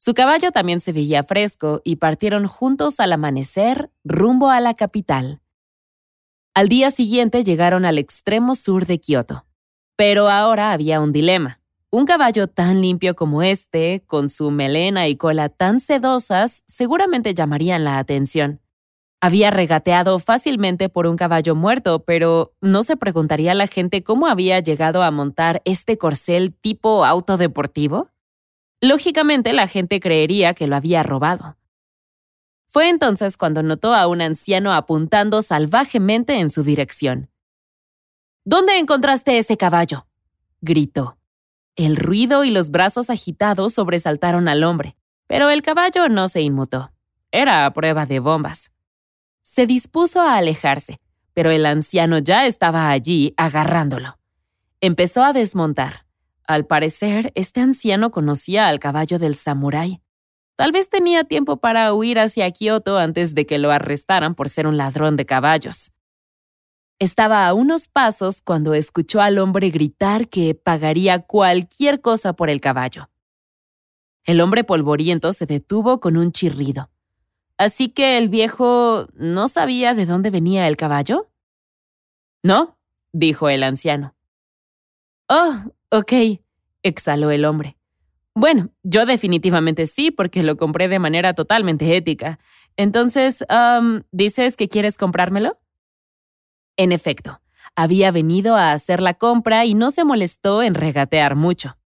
Su 0.00 0.14
caballo 0.14 0.52
también 0.52 0.80
se 0.80 0.92
veía 0.92 1.24
fresco 1.24 1.82
y 1.84 1.96
partieron 1.96 2.46
juntos 2.46 3.00
al 3.00 3.12
amanecer 3.12 3.90
rumbo 4.04 4.48
a 4.48 4.60
la 4.60 4.74
capital. 4.74 5.40
Al 6.54 6.68
día 6.68 6.92
siguiente 6.92 7.42
llegaron 7.42 7.84
al 7.84 7.98
extremo 7.98 8.54
sur 8.54 8.86
de 8.86 9.00
Kioto. 9.00 9.44
Pero 9.96 10.28
ahora 10.28 10.72
había 10.72 11.00
un 11.00 11.12
dilema. 11.12 11.60
Un 11.90 12.04
caballo 12.04 12.46
tan 12.46 12.80
limpio 12.80 13.16
como 13.16 13.42
este, 13.42 14.04
con 14.06 14.28
su 14.28 14.52
melena 14.52 15.08
y 15.08 15.16
cola 15.16 15.48
tan 15.48 15.80
sedosas, 15.80 16.62
seguramente 16.66 17.34
llamarían 17.34 17.82
la 17.82 17.98
atención. 17.98 18.60
Había 19.20 19.50
regateado 19.50 20.20
fácilmente 20.20 20.88
por 20.88 21.08
un 21.08 21.16
caballo 21.16 21.56
muerto, 21.56 22.04
pero 22.04 22.52
¿no 22.60 22.84
se 22.84 22.96
preguntaría 22.96 23.52
la 23.54 23.66
gente 23.66 24.04
cómo 24.04 24.28
había 24.28 24.60
llegado 24.60 25.02
a 25.02 25.10
montar 25.10 25.60
este 25.64 25.98
corcel 25.98 26.54
tipo 26.54 27.04
auto 27.04 27.36
deportivo? 27.36 28.10
Lógicamente 28.80 29.52
la 29.52 29.66
gente 29.66 29.98
creería 30.00 30.54
que 30.54 30.66
lo 30.66 30.76
había 30.76 31.02
robado. 31.02 31.56
Fue 32.68 32.88
entonces 32.88 33.36
cuando 33.36 33.62
notó 33.62 33.94
a 33.94 34.06
un 34.06 34.20
anciano 34.20 34.72
apuntando 34.72 35.42
salvajemente 35.42 36.38
en 36.38 36.50
su 36.50 36.62
dirección. 36.62 37.30
¿Dónde 38.44 38.78
encontraste 38.78 39.38
ese 39.38 39.56
caballo? 39.56 40.06
gritó. 40.60 41.18
El 41.76 41.96
ruido 41.96 42.44
y 42.44 42.50
los 42.50 42.70
brazos 42.70 43.10
agitados 43.10 43.74
sobresaltaron 43.74 44.48
al 44.48 44.64
hombre, 44.64 44.96
pero 45.26 45.50
el 45.50 45.62
caballo 45.62 46.08
no 46.08 46.28
se 46.28 46.42
inmutó. 46.42 46.90
Era 47.30 47.66
a 47.66 47.72
prueba 47.72 48.06
de 48.06 48.20
bombas. 48.20 48.72
Se 49.42 49.66
dispuso 49.66 50.20
a 50.20 50.36
alejarse, 50.36 51.00
pero 51.34 51.50
el 51.50 51.66
anciano 51.66 52.18
ya 52.18 52.46
estaba 52.46 52.90
allí 52.90 53.34
agarrándolo. 53.36 54.18
Empezó 54.80 55.22
a 55.22 55.32
desmontar. 55.32 56.07
Al 56.48 56.64
parecer, 56.64 57.30
este 57.34 57.60
anciano 57.60 58.10
conocía 58.10 58.68
al 58.68 58.80
caballo 58.80 59.18
del 59.18 59.34
samurái. 59.34 60.00
Tal 60.56 60.72
vez 60.72 60.88
tenía 60.88 61.24
tiempo 61.24 61.58
para 61.58 61.92
huir 61.92 62.18
hacia 62.18 62.50
Kioto 62.50 62.96
antes 62.96 63.34
de 63.34 63.44
que 63.44 63.58
lo 63.58 63.70
arrestaran 63.70 64.34
por 64.34 64.48
ser 64.48 64.66
un 64.66 64.78
ladrón 64.78 65.16
de 65.16 65.26
caballos. 65.26 65.92
Estaba 66.98 67.46
a 67.46 67.52
unos 67.52 67.86
pasos 67.86 68.40
cuando 68.40 68.72
escuchó 68.72 69.20
al 69.20 69.38
hombre 69.38 69.68
gritar 69.68 70.30
que 70.30 70.54
pagaría 70.54 71.20
cualquier 71.20 72.00
cosa 72.00 72.32
por 72.32 72.48
el 72.48 72.62
caballo. 72.62 73.10
El 74.24 74.40
hombre 74.40 74.64
polvoriento 74.64 75.34
se 75.34 75.44
detuvo 75.44 76.00
con 76.00 76.16
un 76.16 76.32
chirrido. 76.32 76.90
Así 77.58 77.90
que 77.90 78.16
el 78.16 78.30
viejo 78.30 79.06
no 79.12 79.48
sabía 79.48 79.92
de 79.92 80.06
dónde 80.06 80.30
venía 80.30 80.66
el 80.66 80.78
caballo. 80.78 81.30
No, 82.42 82.78
dijo 83.12 83.50
el 83.50 83.62
anciano. 83.62 84.14
Oh, 85.28 85.72
ok, 85.90 86.12
exhaló 86.82 87.30
el 87.30 87.44
hombre. 87.44 87.76
Bueno, 88.34 88.70
yo 88.84 89.04
definitivamente 89.04 89.86
sí, 89.86 90.10
porque 90.10 90.44
lo 90.44 90.56
compré 90.56 90.86
de 90.86 91.00
manera 91.00 91.34
totalmente 91.34 91.96
ética. 91.96 92.38
Entonces, 92.76 93.44
¿dices 94.12 94.56
que 94.56 94.68
quieres 94.68 94.96
comprármelo? 94.96 95.58
En 96.76 96.92
efecto, 96.92 97.40
había 97.74 98.12
venido 98.12 98.54
a 98.54 98.70
hacer 98.70 99.02
la 99.02 99.14
compra 99.14 99.64
y 99.64 99.74
no 99.74 99.90
se 99.90 100.04
molestó 100.04 100.62
en 100.62 100.74
regatear 100.74 101.34
mucho. 101.34 101.78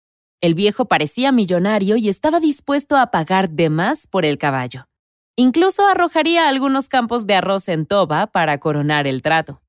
El 0.43 0.55
viejo 0.55 0.85
parecía 0.85 1.33
millonario 1.33 1.97
y 1.97 2.11
estaba 2.11 2.41
dispuesto 2.41 2.97
a 2.97 3.11
pagar 3.11 3.49
de 3.49 3.71
más 3.71 4.07
por 4.07 4.27
el 4.27 4.37
caballo. 4.37 4.89
Incluso 5.37 5.87
arrojaría 5.87 6.49
algunos 6.49 6.91
campos 6.91 7.27
de 7.27 7.35
arroz 7.37 7.69
en 7.69 7.87
toba 7.87 8.27
para 8.27 8.59
coronar 8.59 9.07
el 9.07 9.23
trato. 9.23 9.62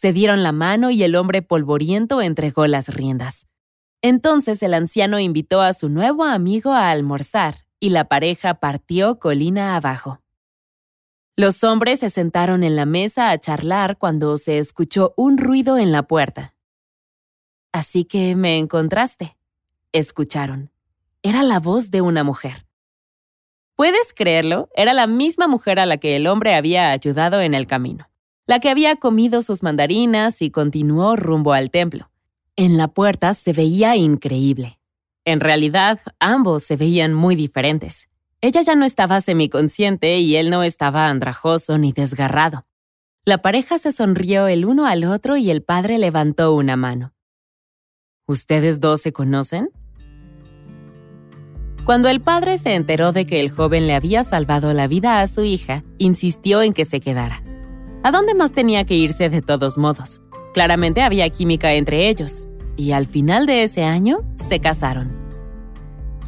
Se 0.00 0.12
dieron 0.12 0.44
la 0.44 0.52
mano 0.52 0.92
y 0.92 1.02
el 1.02 1.16
hombre 1.16 1.42
polvoriento 1.42 2.22
entregó 2.22 2.68
las 2.68 2.86
riendas. 2.86 3.48
Entonces 4.00 4.62
el 4.62 4.74
anciano 4.74 5.18
invitó 5.18 5.60
a 5.60 5.72
su 5.72 5.88
nuevo 5.88 6.22
amigo 6.22 6.70
a 6.70 6.90
almorzar 6.90 7.66
y 7.80 7.88
la 7.88 8.04
pareja 8.04 8.60
partió 8.60 9.18
colina 9.18 9.74
abajo. 9.74 10.22
Los 11.34 11.64
hombres 11.64 11.98
se 11.98 12.10
sentaron 12.10 12.62
en 12.62 12.76
la 12.76 12.86
mesa 12.86 13.30
a 13.30 13.38
charlar 13.40 13.98
cuando 13.98 14.36
se 14.36 14.58
escuchó 14.58 15.14
un 15.16 15.36
ruido 15.36 15.78
en 15.78 15.90
la 15.90 16.04
puerta. 16.04 16.54
Así 17.72 18.04
que 18.04 18.36
me 18.36 18.56
encontraste, 18.56 19.36
escucharon. 19.90 20.70
Era 21.24 21.42
la 21.42 21.58
voz 21.58 21.90
de 21.90 22.02
una 22.02 22.22
mujer. 22.22 22.68
¿Puedes 23.74 24.14
creerlo? 24.14 24.68
Era 24.76 24.94
la 24.94 25.08
misma 25.08 25.48
mujer 25.48 25.80
a 25.80 25.86
la 25.86 25.96
que 25.96 26.14
el 26.14 26.28
hombre 26.28 26.54
había 26.54 26.92
ayudado 26.92 27.40
en 27.40 27.54
el 27.54 27.66
camino, 27.66 28.08
la 28.48 28.60
que 28.60 28.70
había 28.70 28.96
comido 28.96 29.42
sus 29.42 29.62
mandarinas 29.62 30.40
y 30.40 30.50
continuó 30.50 31.16
rumbo 31.16 31.52
al 31.52 31.70
templo. 31.70 32.10
En 32.56 32.78
la 32.78 32.88
puerta 32.88 33.34
se 33.34 33.52
veía 33.52 33.94
increíble. 33.94 34.80
En 35.26 35.40
realidad, 35.40 36.00
ambos 36.18 36.64
se 36.64 36.76
veían 36.76 37.12
muy 37.12 37.36
diferentes. 37.36 38.08
Ella 38.40 38.62
ya 38.62 38.74
no 38.74 38.86
estaba 38.86 39.20
semiconsciente 39.20 40.18
y 40.20 40.36
él 40.36 40.48
no 40.48 40.62
estaba 40.62 41.08
andrajoso 41.08 41.76
ni 41.76 41.92
desgarrado. 41.92 42.64
La 43.26 43.42
pareja 43.42 43.76
se 43.76 43.92
sonrió 43.92 44.48
el 44.48 44.64
uno 44.64 44.86
al 44.86 45.04
otro 45.04 45.36
y 45.36 45.50
el 45.50 45.62
padre 45.62 45.98
levantó 45.98 46.54
una 46.54 46.76
mano. 46.76 47.12
¿Ustedes 48.26 48.80
dos 48.80 49.02
se 49.02 49.12
conocen? 49.12 49.68
Cuando 51.84 52.08
el 52.08 52.22
padre 52.22 52.56
se 52.56 52.74
enteró 52.74 53.12
de 53.12 53.26
que 53.26 53.40
el 53.40 53.50
joven 53.50 53.86
le 53.86 53.94
había 53.94 54.24
salvado 54.24 54.72
la 54.72 54.88
vida 54.88 55.20
a 55.20 55.26
su 55.26 55.44
hija, 55.44 55.84
insistió 55.98 56.62
en 56.62 56.72
que 56.72 56.86
se 56.86 57.00
quedara. 57.00 57.42
¿A 58.02 58.12
dónde 58.12 58.34
más 58.34 58.52
tenía 58.52 58.84
que 58.84 58.94
irse 58.94 59.28
de 59.28 59.42
todos 59.42 59.76
modos? 59.76 60.22
Claramente 60.54 61.02
había 61.02 61.28
química 61.30 61.74
entre 61.74 62.08
ellos, 62.08 62.48
y 62.76 62.92
al 62.92 63.06
final 63.06 63.44
de 63.46 63.64
ese 63.64 63.82
año 63.82 64.20
se 64.36 64.60
casaron. 64.60 65.12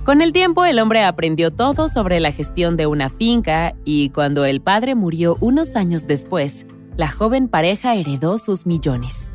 Con 0.05 0.21
el 0.21 0.33
tiempo 0.33 0.65
el 0.65 0.81
hombre 0.81 1.05
aprendió 1.05 1.53
todo 1.53 1.89
sobre 1.89 2.19
la 2.19 2.33
gestión 2.33 2.77
de 2.77 2.87
una 2.87 3.09
finca 3.09 3.75
y 3.85 4.11
cuando 4.11 4.45
el 4.45 4.61
padre 4.61 4.97
murió 4.97 5.37
unos 5.41 5.77
años 5.77 6.09
después, 6.09 6.67
la 6.97 7.09
joven 7.09 7.49
pareja 7.49 7.95
heredó 7.95 8.39
sus 8.39 8.67
millones. 8.67 9.31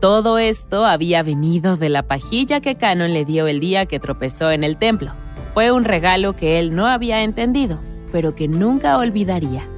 Todo 0.00 0.38
esto 0.38 0.86
había 0.86 1.22
venido 1.22 1.76
de 1.76 1.90
la 1.90 2.04
pajilla 2.04 2.60
que 2.60 2.76
Canon 2.76 3.12
le 3.12 3.24
dio 3.26 3.46
el 3.46 3.60
día 3.60 3.86
que 3.86 4.00
tropezó 4.00 4.50
en 4.50 4.64
el 4.64 4.78
templo. 4.78 5.12
Fue 5.52 5.70
un 5.70 5.84
regalo 5.84 6.34
que 6.34 6.58
él 6.58 6.74
no 6.74 6.86
había 6.86 7.22
entendido, 7.22 7.78
pero 8.10 8.34
que 8.34 8.48
nunca 8.48 8.96
olvidaría. 8.98 9.68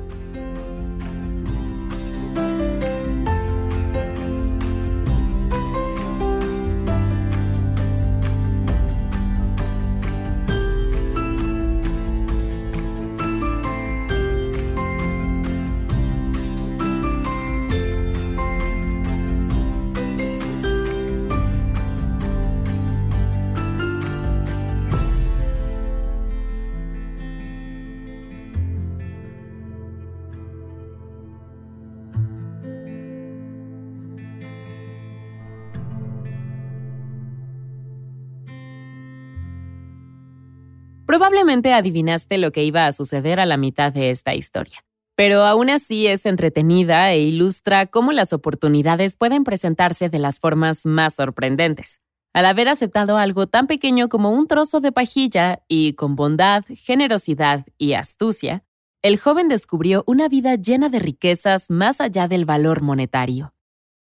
Probablemente 41.08 41.72
adivinaste 41.72 42.36
lo 42.36 42.52
que 42.52 42.64
iba 42.64 42.84
a 42.84 42.92
suceder 42.92 43.40
a 43.40 43.46
la 43.46 43.56
mitad 43.56 43.90
de 43.90 44.10
esta 44.10 44.34
historia. 44.34 44.84
Pero 45.16 45.44
aún 45.44 45.70
así 45.70 46.06
es 46.06 46.26
entretenida 46.26 47.10
e 47.12 47.20
ilustra 47.20 47.86
cómo 47.86 48.12
las 48.12 48.34
oportunidades 48.34 49.16
pueden 49.16 49.42
presentarse 49.42 50.10
de 50.10 50.18
las 50.18 50.38
formas 50.38 50.84
más 50.84 51.14
sorprendentes. 51.14 52.02
Al 52.34 52.44
haber 52.44 52.68
aceptado 52.68 53.16
algo 53.16 53.46
tan 53.46 53.66
pequeño 53.66 54.10
como 54.10 54.32
un 54.32 54.46
trozo 54.46 54.80
de 54.82 54.92
pajilla 54.92 55.62
y 55.66 55.94
con 55.94 56.14
bondad, 56.14 56.62
generosidad 56.68 57.64
y 57.78 57.94
astucia, 57.94 58.62
el 59.00 59.18
joven 59.18 59.48
descubrió 59.48 60.04
una 60.06 60.28
vida 60.28 60.56
llena 60.56 60.90
de 60.90 60.98
riquezas 60.98 61.70
más 61.70 62.02
allá 62.02 62.28
del 62.28 62.44
valor 62.44 62.82
monetario. 62.82 63.54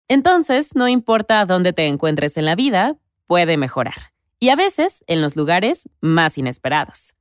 Entonces, 0.07 0.77
no 0.77 0.87
importa 0.87 1.45
dónde 1.47 1.73
te 1.73 1.89
encuentres 1.89 2.37
en 2.37 2.45
la 2.45 2.55
vida, 2.55 2.97
puede 3.27 3.57
mejorar 3.57 4.13
y 4.43 4.49
a 4.49 4.57
veces 4.57 5.05
en 5.07 5.23
los 5.23 5.37
lugares 5.37 5.89
más 6.01 6.37
inesperados. 6.37 7.15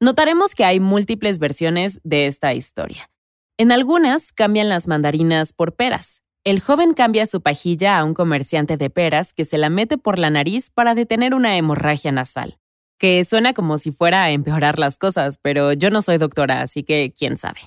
Notaremos 0.00 0.54
que 0.54 0.64
hay 0.64 0.80
múltiples 0.80 1.38
versiones 1.38 2.00
de 2.04 2.26
esta 2.26 2.54
historia. 2.54 3.10
En 3.58 3.70
algunas 3.70 4.32
cambian 4.32 4.70
las 4.70 4.88
mandarinas 4.88 5.52
por 5.52 5.74
peras. 5.74 6.22
El 6.42 6.60
joven 6.60 6.94
cambia 6.94 7.26
su 7.26 7.42
pajilla 7.42 7.98
a 7.98 8.04
un 8.04 8.14
comerciante 8.14 8.78
de 8.78 8.88
peras 8.88 9.34
que 9.34 9.44
se 9.44 9.58
la 9.58 9.68
mete 9.68 9.98
por 9.98 10.18
la 10.18 10.30
nariz 10.30 10.70
para 10.70 10.94
detener 10.94 11.34
una 11.34 11.58
hemorragia 11.58 12.12
nasal, 12.12 12.56
que 12.98 13.22
suena 13.26 13.52
como 13.52 13.76
si 13.76 13.92
fuera 13.92 14.24
a 14.24 14.30
empeorar 14.30 14.78
las 14.78 14.96
cosas, 14.96 15.36
pero 15.36 15.74
yo 15.74 15.90
no 15.90 16.00
soy 16.00 16.16
doctora, 16.16 16.62
así 16.62 16.82
que 16.82 17.12
quién 17.14 17.36
sabe. 17.36 17.60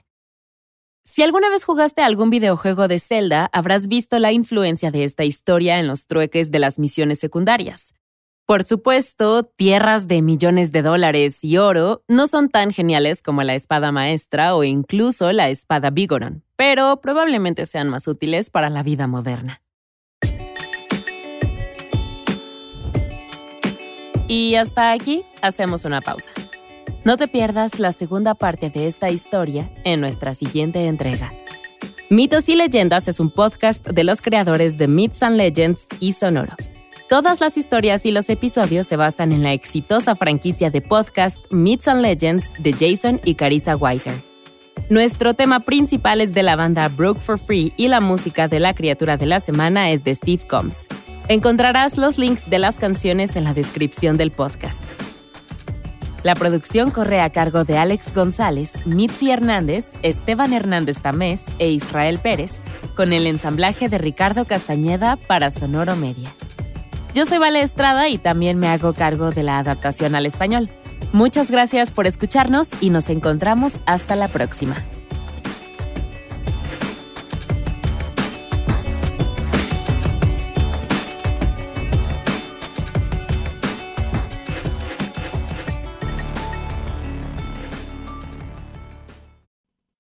Si 1.03 1.21
alguna 1.21 1.51
vez 1.51 1.65
jugaste 1.65 2.01
algún 2.01 2.31
videojuego 2.31 2.87
de 2.87 2.97
Zelda, 2.97 3.47
habrás 3.53 3.87
visto 3.87 4.17
la 4.17 4.31
influencia 4.31 4.89
de 4.89 5.03
esta 5.03 5.23
historia 5.23 5.79
en 5.79 5.85
los 5.85 6.07
trueques 6.07 6.49
de 6.49 6.57
las 6.57 6.79
misiones 6.79 7.19
secundarias. 7.19 7.93
Por 8.49 8.63
supuesto, 8.63 9.43
tierras 9.43 10.07
de 10.07 10.23
millones 10.23 10.71
de 10.71 10.81
dólares 10.81 11.43
y 11.43 11.57
oro 11.57 12.01
no 12.07 12.25
son 12.25 12.49
tan 12.49 12.71
geniales 12.71 13.21
como 13.21 13.43
la 13.43 13.53
espada 13.53 13.91
maestra 13.91 14.55
o 14.55 14.63
incluso 14.63 15.31
la 15.33 15.49
espada 15.49 15.91
Vigoron, 15.91 16.43
pero 16.55 16.99
probablemente 16.99 17.67
sean 17.67 17.89
más 17.89 18.07
útiles 18.07 18.49
para 18.49 18.71
la 18.71 18.81
vida 18.81 19.05
moderna. 19.05 19.61
Y 24.27 24.55
hasta 24.55 24.93
aquí 24.93 25.23
hacemos 25.43 25.85
una 25.85 26.01
pausa. 26.01 26.31
No 27.05 27.17
te 27.17 27.27
pierdas 27.27 27.77
la 27.77 27.91
segunda 27.91 28.33
parte 28.33 28.71
de 28.71 28.87
esta 28.87 29.11
historia 29.11 29.71
en 29.83 30.01
nuestra 30.01 30.33
siguiente 30.33 30.87
entrega. 30.87 31.31
Mitos 32.09 32.49
y 32.49 32.55
Leyendas 32.55 33.07
es 33.07 33.19
un 33.19 33.29
podcast 33.29 33.87
de 33.87 34.03
los 34.03 34.23
creadores 34.23 34.79
de 34.79 34.87
Myths 34.87 35.21
and 35.21 35.37
Legends 35.37 35.87
y 35.99 36.13
Sonoro. 36.13 36.55
Todas 37.09 37.41
las 37.41 37.57
historias 37.57 38.05
y 38.05 38.11
los 38.11 38.29
episodios 38.29 38.85
se 38.85 38.95
basan 38.95 39.31
en 39.31 39.41
la 39.41 39.51
exitosa 39.51 40.15
franquicia 40.15 40.69
de 40.69 40.81
podcast 40.81 41.43
Myths 41.49 41.87
and 41.87 42.03
Legends 42.03 42.53
de 42.59 42.71
Jason 42.71 43.19
y 43.25 43.33
Carissa 43.33 43.75
Weiser. 43.75 44.23
Nuestro 44.91 45.33
tema 45.33 45.61
principal 45.61 46.21
es 46.21 46.33
de 46.33 46.43
la 46.43 46.55
banda 46.55 46.87
Broke 46.87 47.19
for 47.19 47.39
Free 47.39 47.73
y 47.77 47.87
la 47.87 47.99
música 47.99 48.47
de 48.47 48.59
la 48.59 48.75
criatura 48.75 49.17
de 49.17 49.25
la 49.25 49.39
semana 49.39 49.89
es 49.89 50.03
de 50.03 50.13
Steve 50.13 50.45
Combs. 50.47 50.87
Encontrarás 51.29 51.97
los 51.97 52.19
links 52.19 52.47
de 52.47 52.59
las 52.59 52.77
canciones 52.77 53.35
en 53.35 53.43
la 53.43 53.55
descripción 53.55 54.15
del 54.15 54.29
podcast. 54.29 54.83
La 56.21 56.35
producción 56.35 56.91
corre 56.91 57.21
a 57.21 57.31
cargo 57.31 57.63
de 57.63 57.79
Alex 57.79 58.13
González, 58.13 58.85
Mitzi 58.85 59.31
Hernández, 59.31 59.93
Esteban 60.03 60.53
Hernández 60.53 61.01
Tamés 61.01 61.45
e 61.57 61.71
Israel 61.71 62.19
Pérez, 62.19 62.59
con 62.95 63.13
el 63.13 63.25
ensamblaje 63.25 63.89
de 63.89 63.97
Ricardo 63.97 64.45
Castañeda 64.45 65.15
para 65.15 65.49
Sonoro 65.49 65.95
Media. 65.95 66.35
Yo 67.15 67.25
soy 67.25 67.39
Vale 67.39 67.61
Estrada 67.61 68.07
y 68.07 68.19
también 68.19 68.59
me 68.59 68.67
hago 68.67 68.93
cargo 68.93 69.31
de 69.31 69.41
la 69.41 69.57
adaptación 69.57 70.13
al 70.13 70.27
español. 70.27 70.69
Muchas 71.11 71.49
gracias 71.49 71.91
por 71.91 72.05
escucharnos 72.05 72.69
y 72.81 72.91
nos 72.91 73.09
encontramos 73.09 73.81
hasta 73.87 74.15
la 74.15 74.27
próxima. 74.27 74.75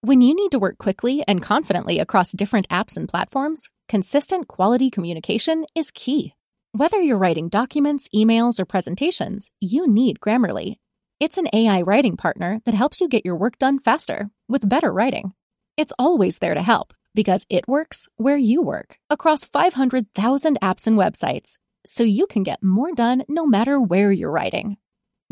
When 0.01 0.21
you 0.21 0.33
need 0.33 0.51
to 0.51 0.59
work 0.59 0.77
quickly 0.77 1.23
and 1.27 1.41
confidently 1.41 1.99
across 1.99 2.31
different 2.31 2.67
apps 2.69 2.97
and 2.97 3.07
platforms, 3.07 3.69
consistent 3.87 4.47
quality 4.47 4.89
communication 4.89 5.65
is 5.75 5.91
key. 5.91 6.33
Whether 6.79 7.01
you're 7.01 7.17
writing 7.17 7.49
documents, 7.49 8.07
emails, 8.15 8.57
or 8.57 8.63
presentations, 8.63 9.51
you 9.59 9.85
need 9.85 10.21
Grammarly. 10.21 10.77
It's 11.19 11.37
an 11.37 11.49
AI 11.51 11.81
writing 11.81 12.15
partner 12.15 12.61
that 12.63 12.73
helps 12.73 13.01
you 13.01 13.09
get 13.09 13.25
your 13.25 13.35
work 13.35 13.57
done 13.57 13.79
faster 13.79 14.29
with 14.47 14.69
better 14.69 14.89
writing. 14.93 15.33
It's 15.75 15.91
always 15.99 16.39
there 16.39 16.53
to 16.53 16.61
help 16.61 16.93
because 17.13 17.45
it 17.49 17.67
works 17.67 18.07
where 18.15 18.37
you 18.37 18.61
work 18.61 18.97
across 19.09 19.43
500,000 19.43 20.57
apps 20.61 20.87
and 20.87 20.97
websites, 20.97 21.57
so 21.85 22.03
you 22.03 22.25
can 22.25 22.43
get 22.43 22.63
more 22.63 22.93
done 22.93 23.25
no 23.27 23.45
matter 23.45 23.77
where 23.81 24.13
you're 24.13 24.31
writing. 24.31 24.77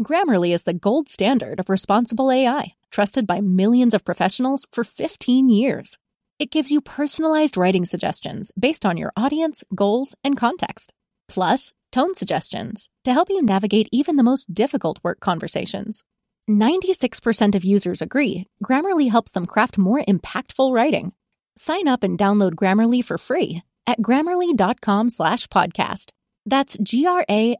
Grammarly 0.02 0.54
is 0.54 0.64
the 0.64 0.74
gold 0.74 1.08
standard 1.08 1.62
of 1.62 1.70
responsible 1.70 2.30
AI, 2.30 2.74
trusted 2.92 3.26
by 3.26 3.40
millions 3.40 3.94
of 3.94 4.04
professionals 4.04 4.68
for 4.74 4.84
15 4.84 5.48
years. 5.48 5.98
It 6.40 6.52
gives 6.52 6.72
you 6.72 6.82
personalized 6.82 7.56
writing 7.56 7.86
suggestions 7.86 8.52
based 8.60 8.86
on 8.86 8.98
your 8.98 9.14
audience, 9.16 9.64
goals, 9.74 10.14
and 10.26 10.36
context 10.36 10.92
plus 11.28 11.74
tone 11.92 12.16
suggestions 12.16 12.90
to 13.04 13.14
help 13.14 13.30
you 13.30 13.42
navigate 13.42 13.88
even 13.92 14.16
the 14.16 14.24
most 14.24 14.54
difficult 14.54 15.00
work 15.04 15.20
conversations. 15.20 16.04
96% 16.50 17.56
of 17.56 17.64
users 17.66 18.02
agree 18.02 18.48
Grammarly 18.64 19.10
helps 19.10 19.32
them 19.32 19.46
craft 19.46 19.78
more 19.78 20.02
impactful 20.08 20.74
writing. 20.74 21.14
Sign 21.58 21.88
up 21.88 22.04
and 22.04 22.18
download 22.18 22.56
Grammarly 22.56 23.04
for 23.04 23.18
free 23.18 23.62
at 23.86 24.02
grammarly.com 24.02 25.10
slash 25.10 25.48
podcast. 25.48 26.12
That's 26.46 26.78
G-R-A-M-M-A-R-L-Y 26.82 27.60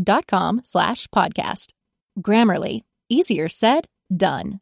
dot 0.00 0.26
com 0.26 0.60
slash 0.62 1.08
podcast. 1.08 1.72
Grammarly. 2.20 2.82
Easier 3.08 3.48
said, 3.48 3.86
done. 4.16 4.60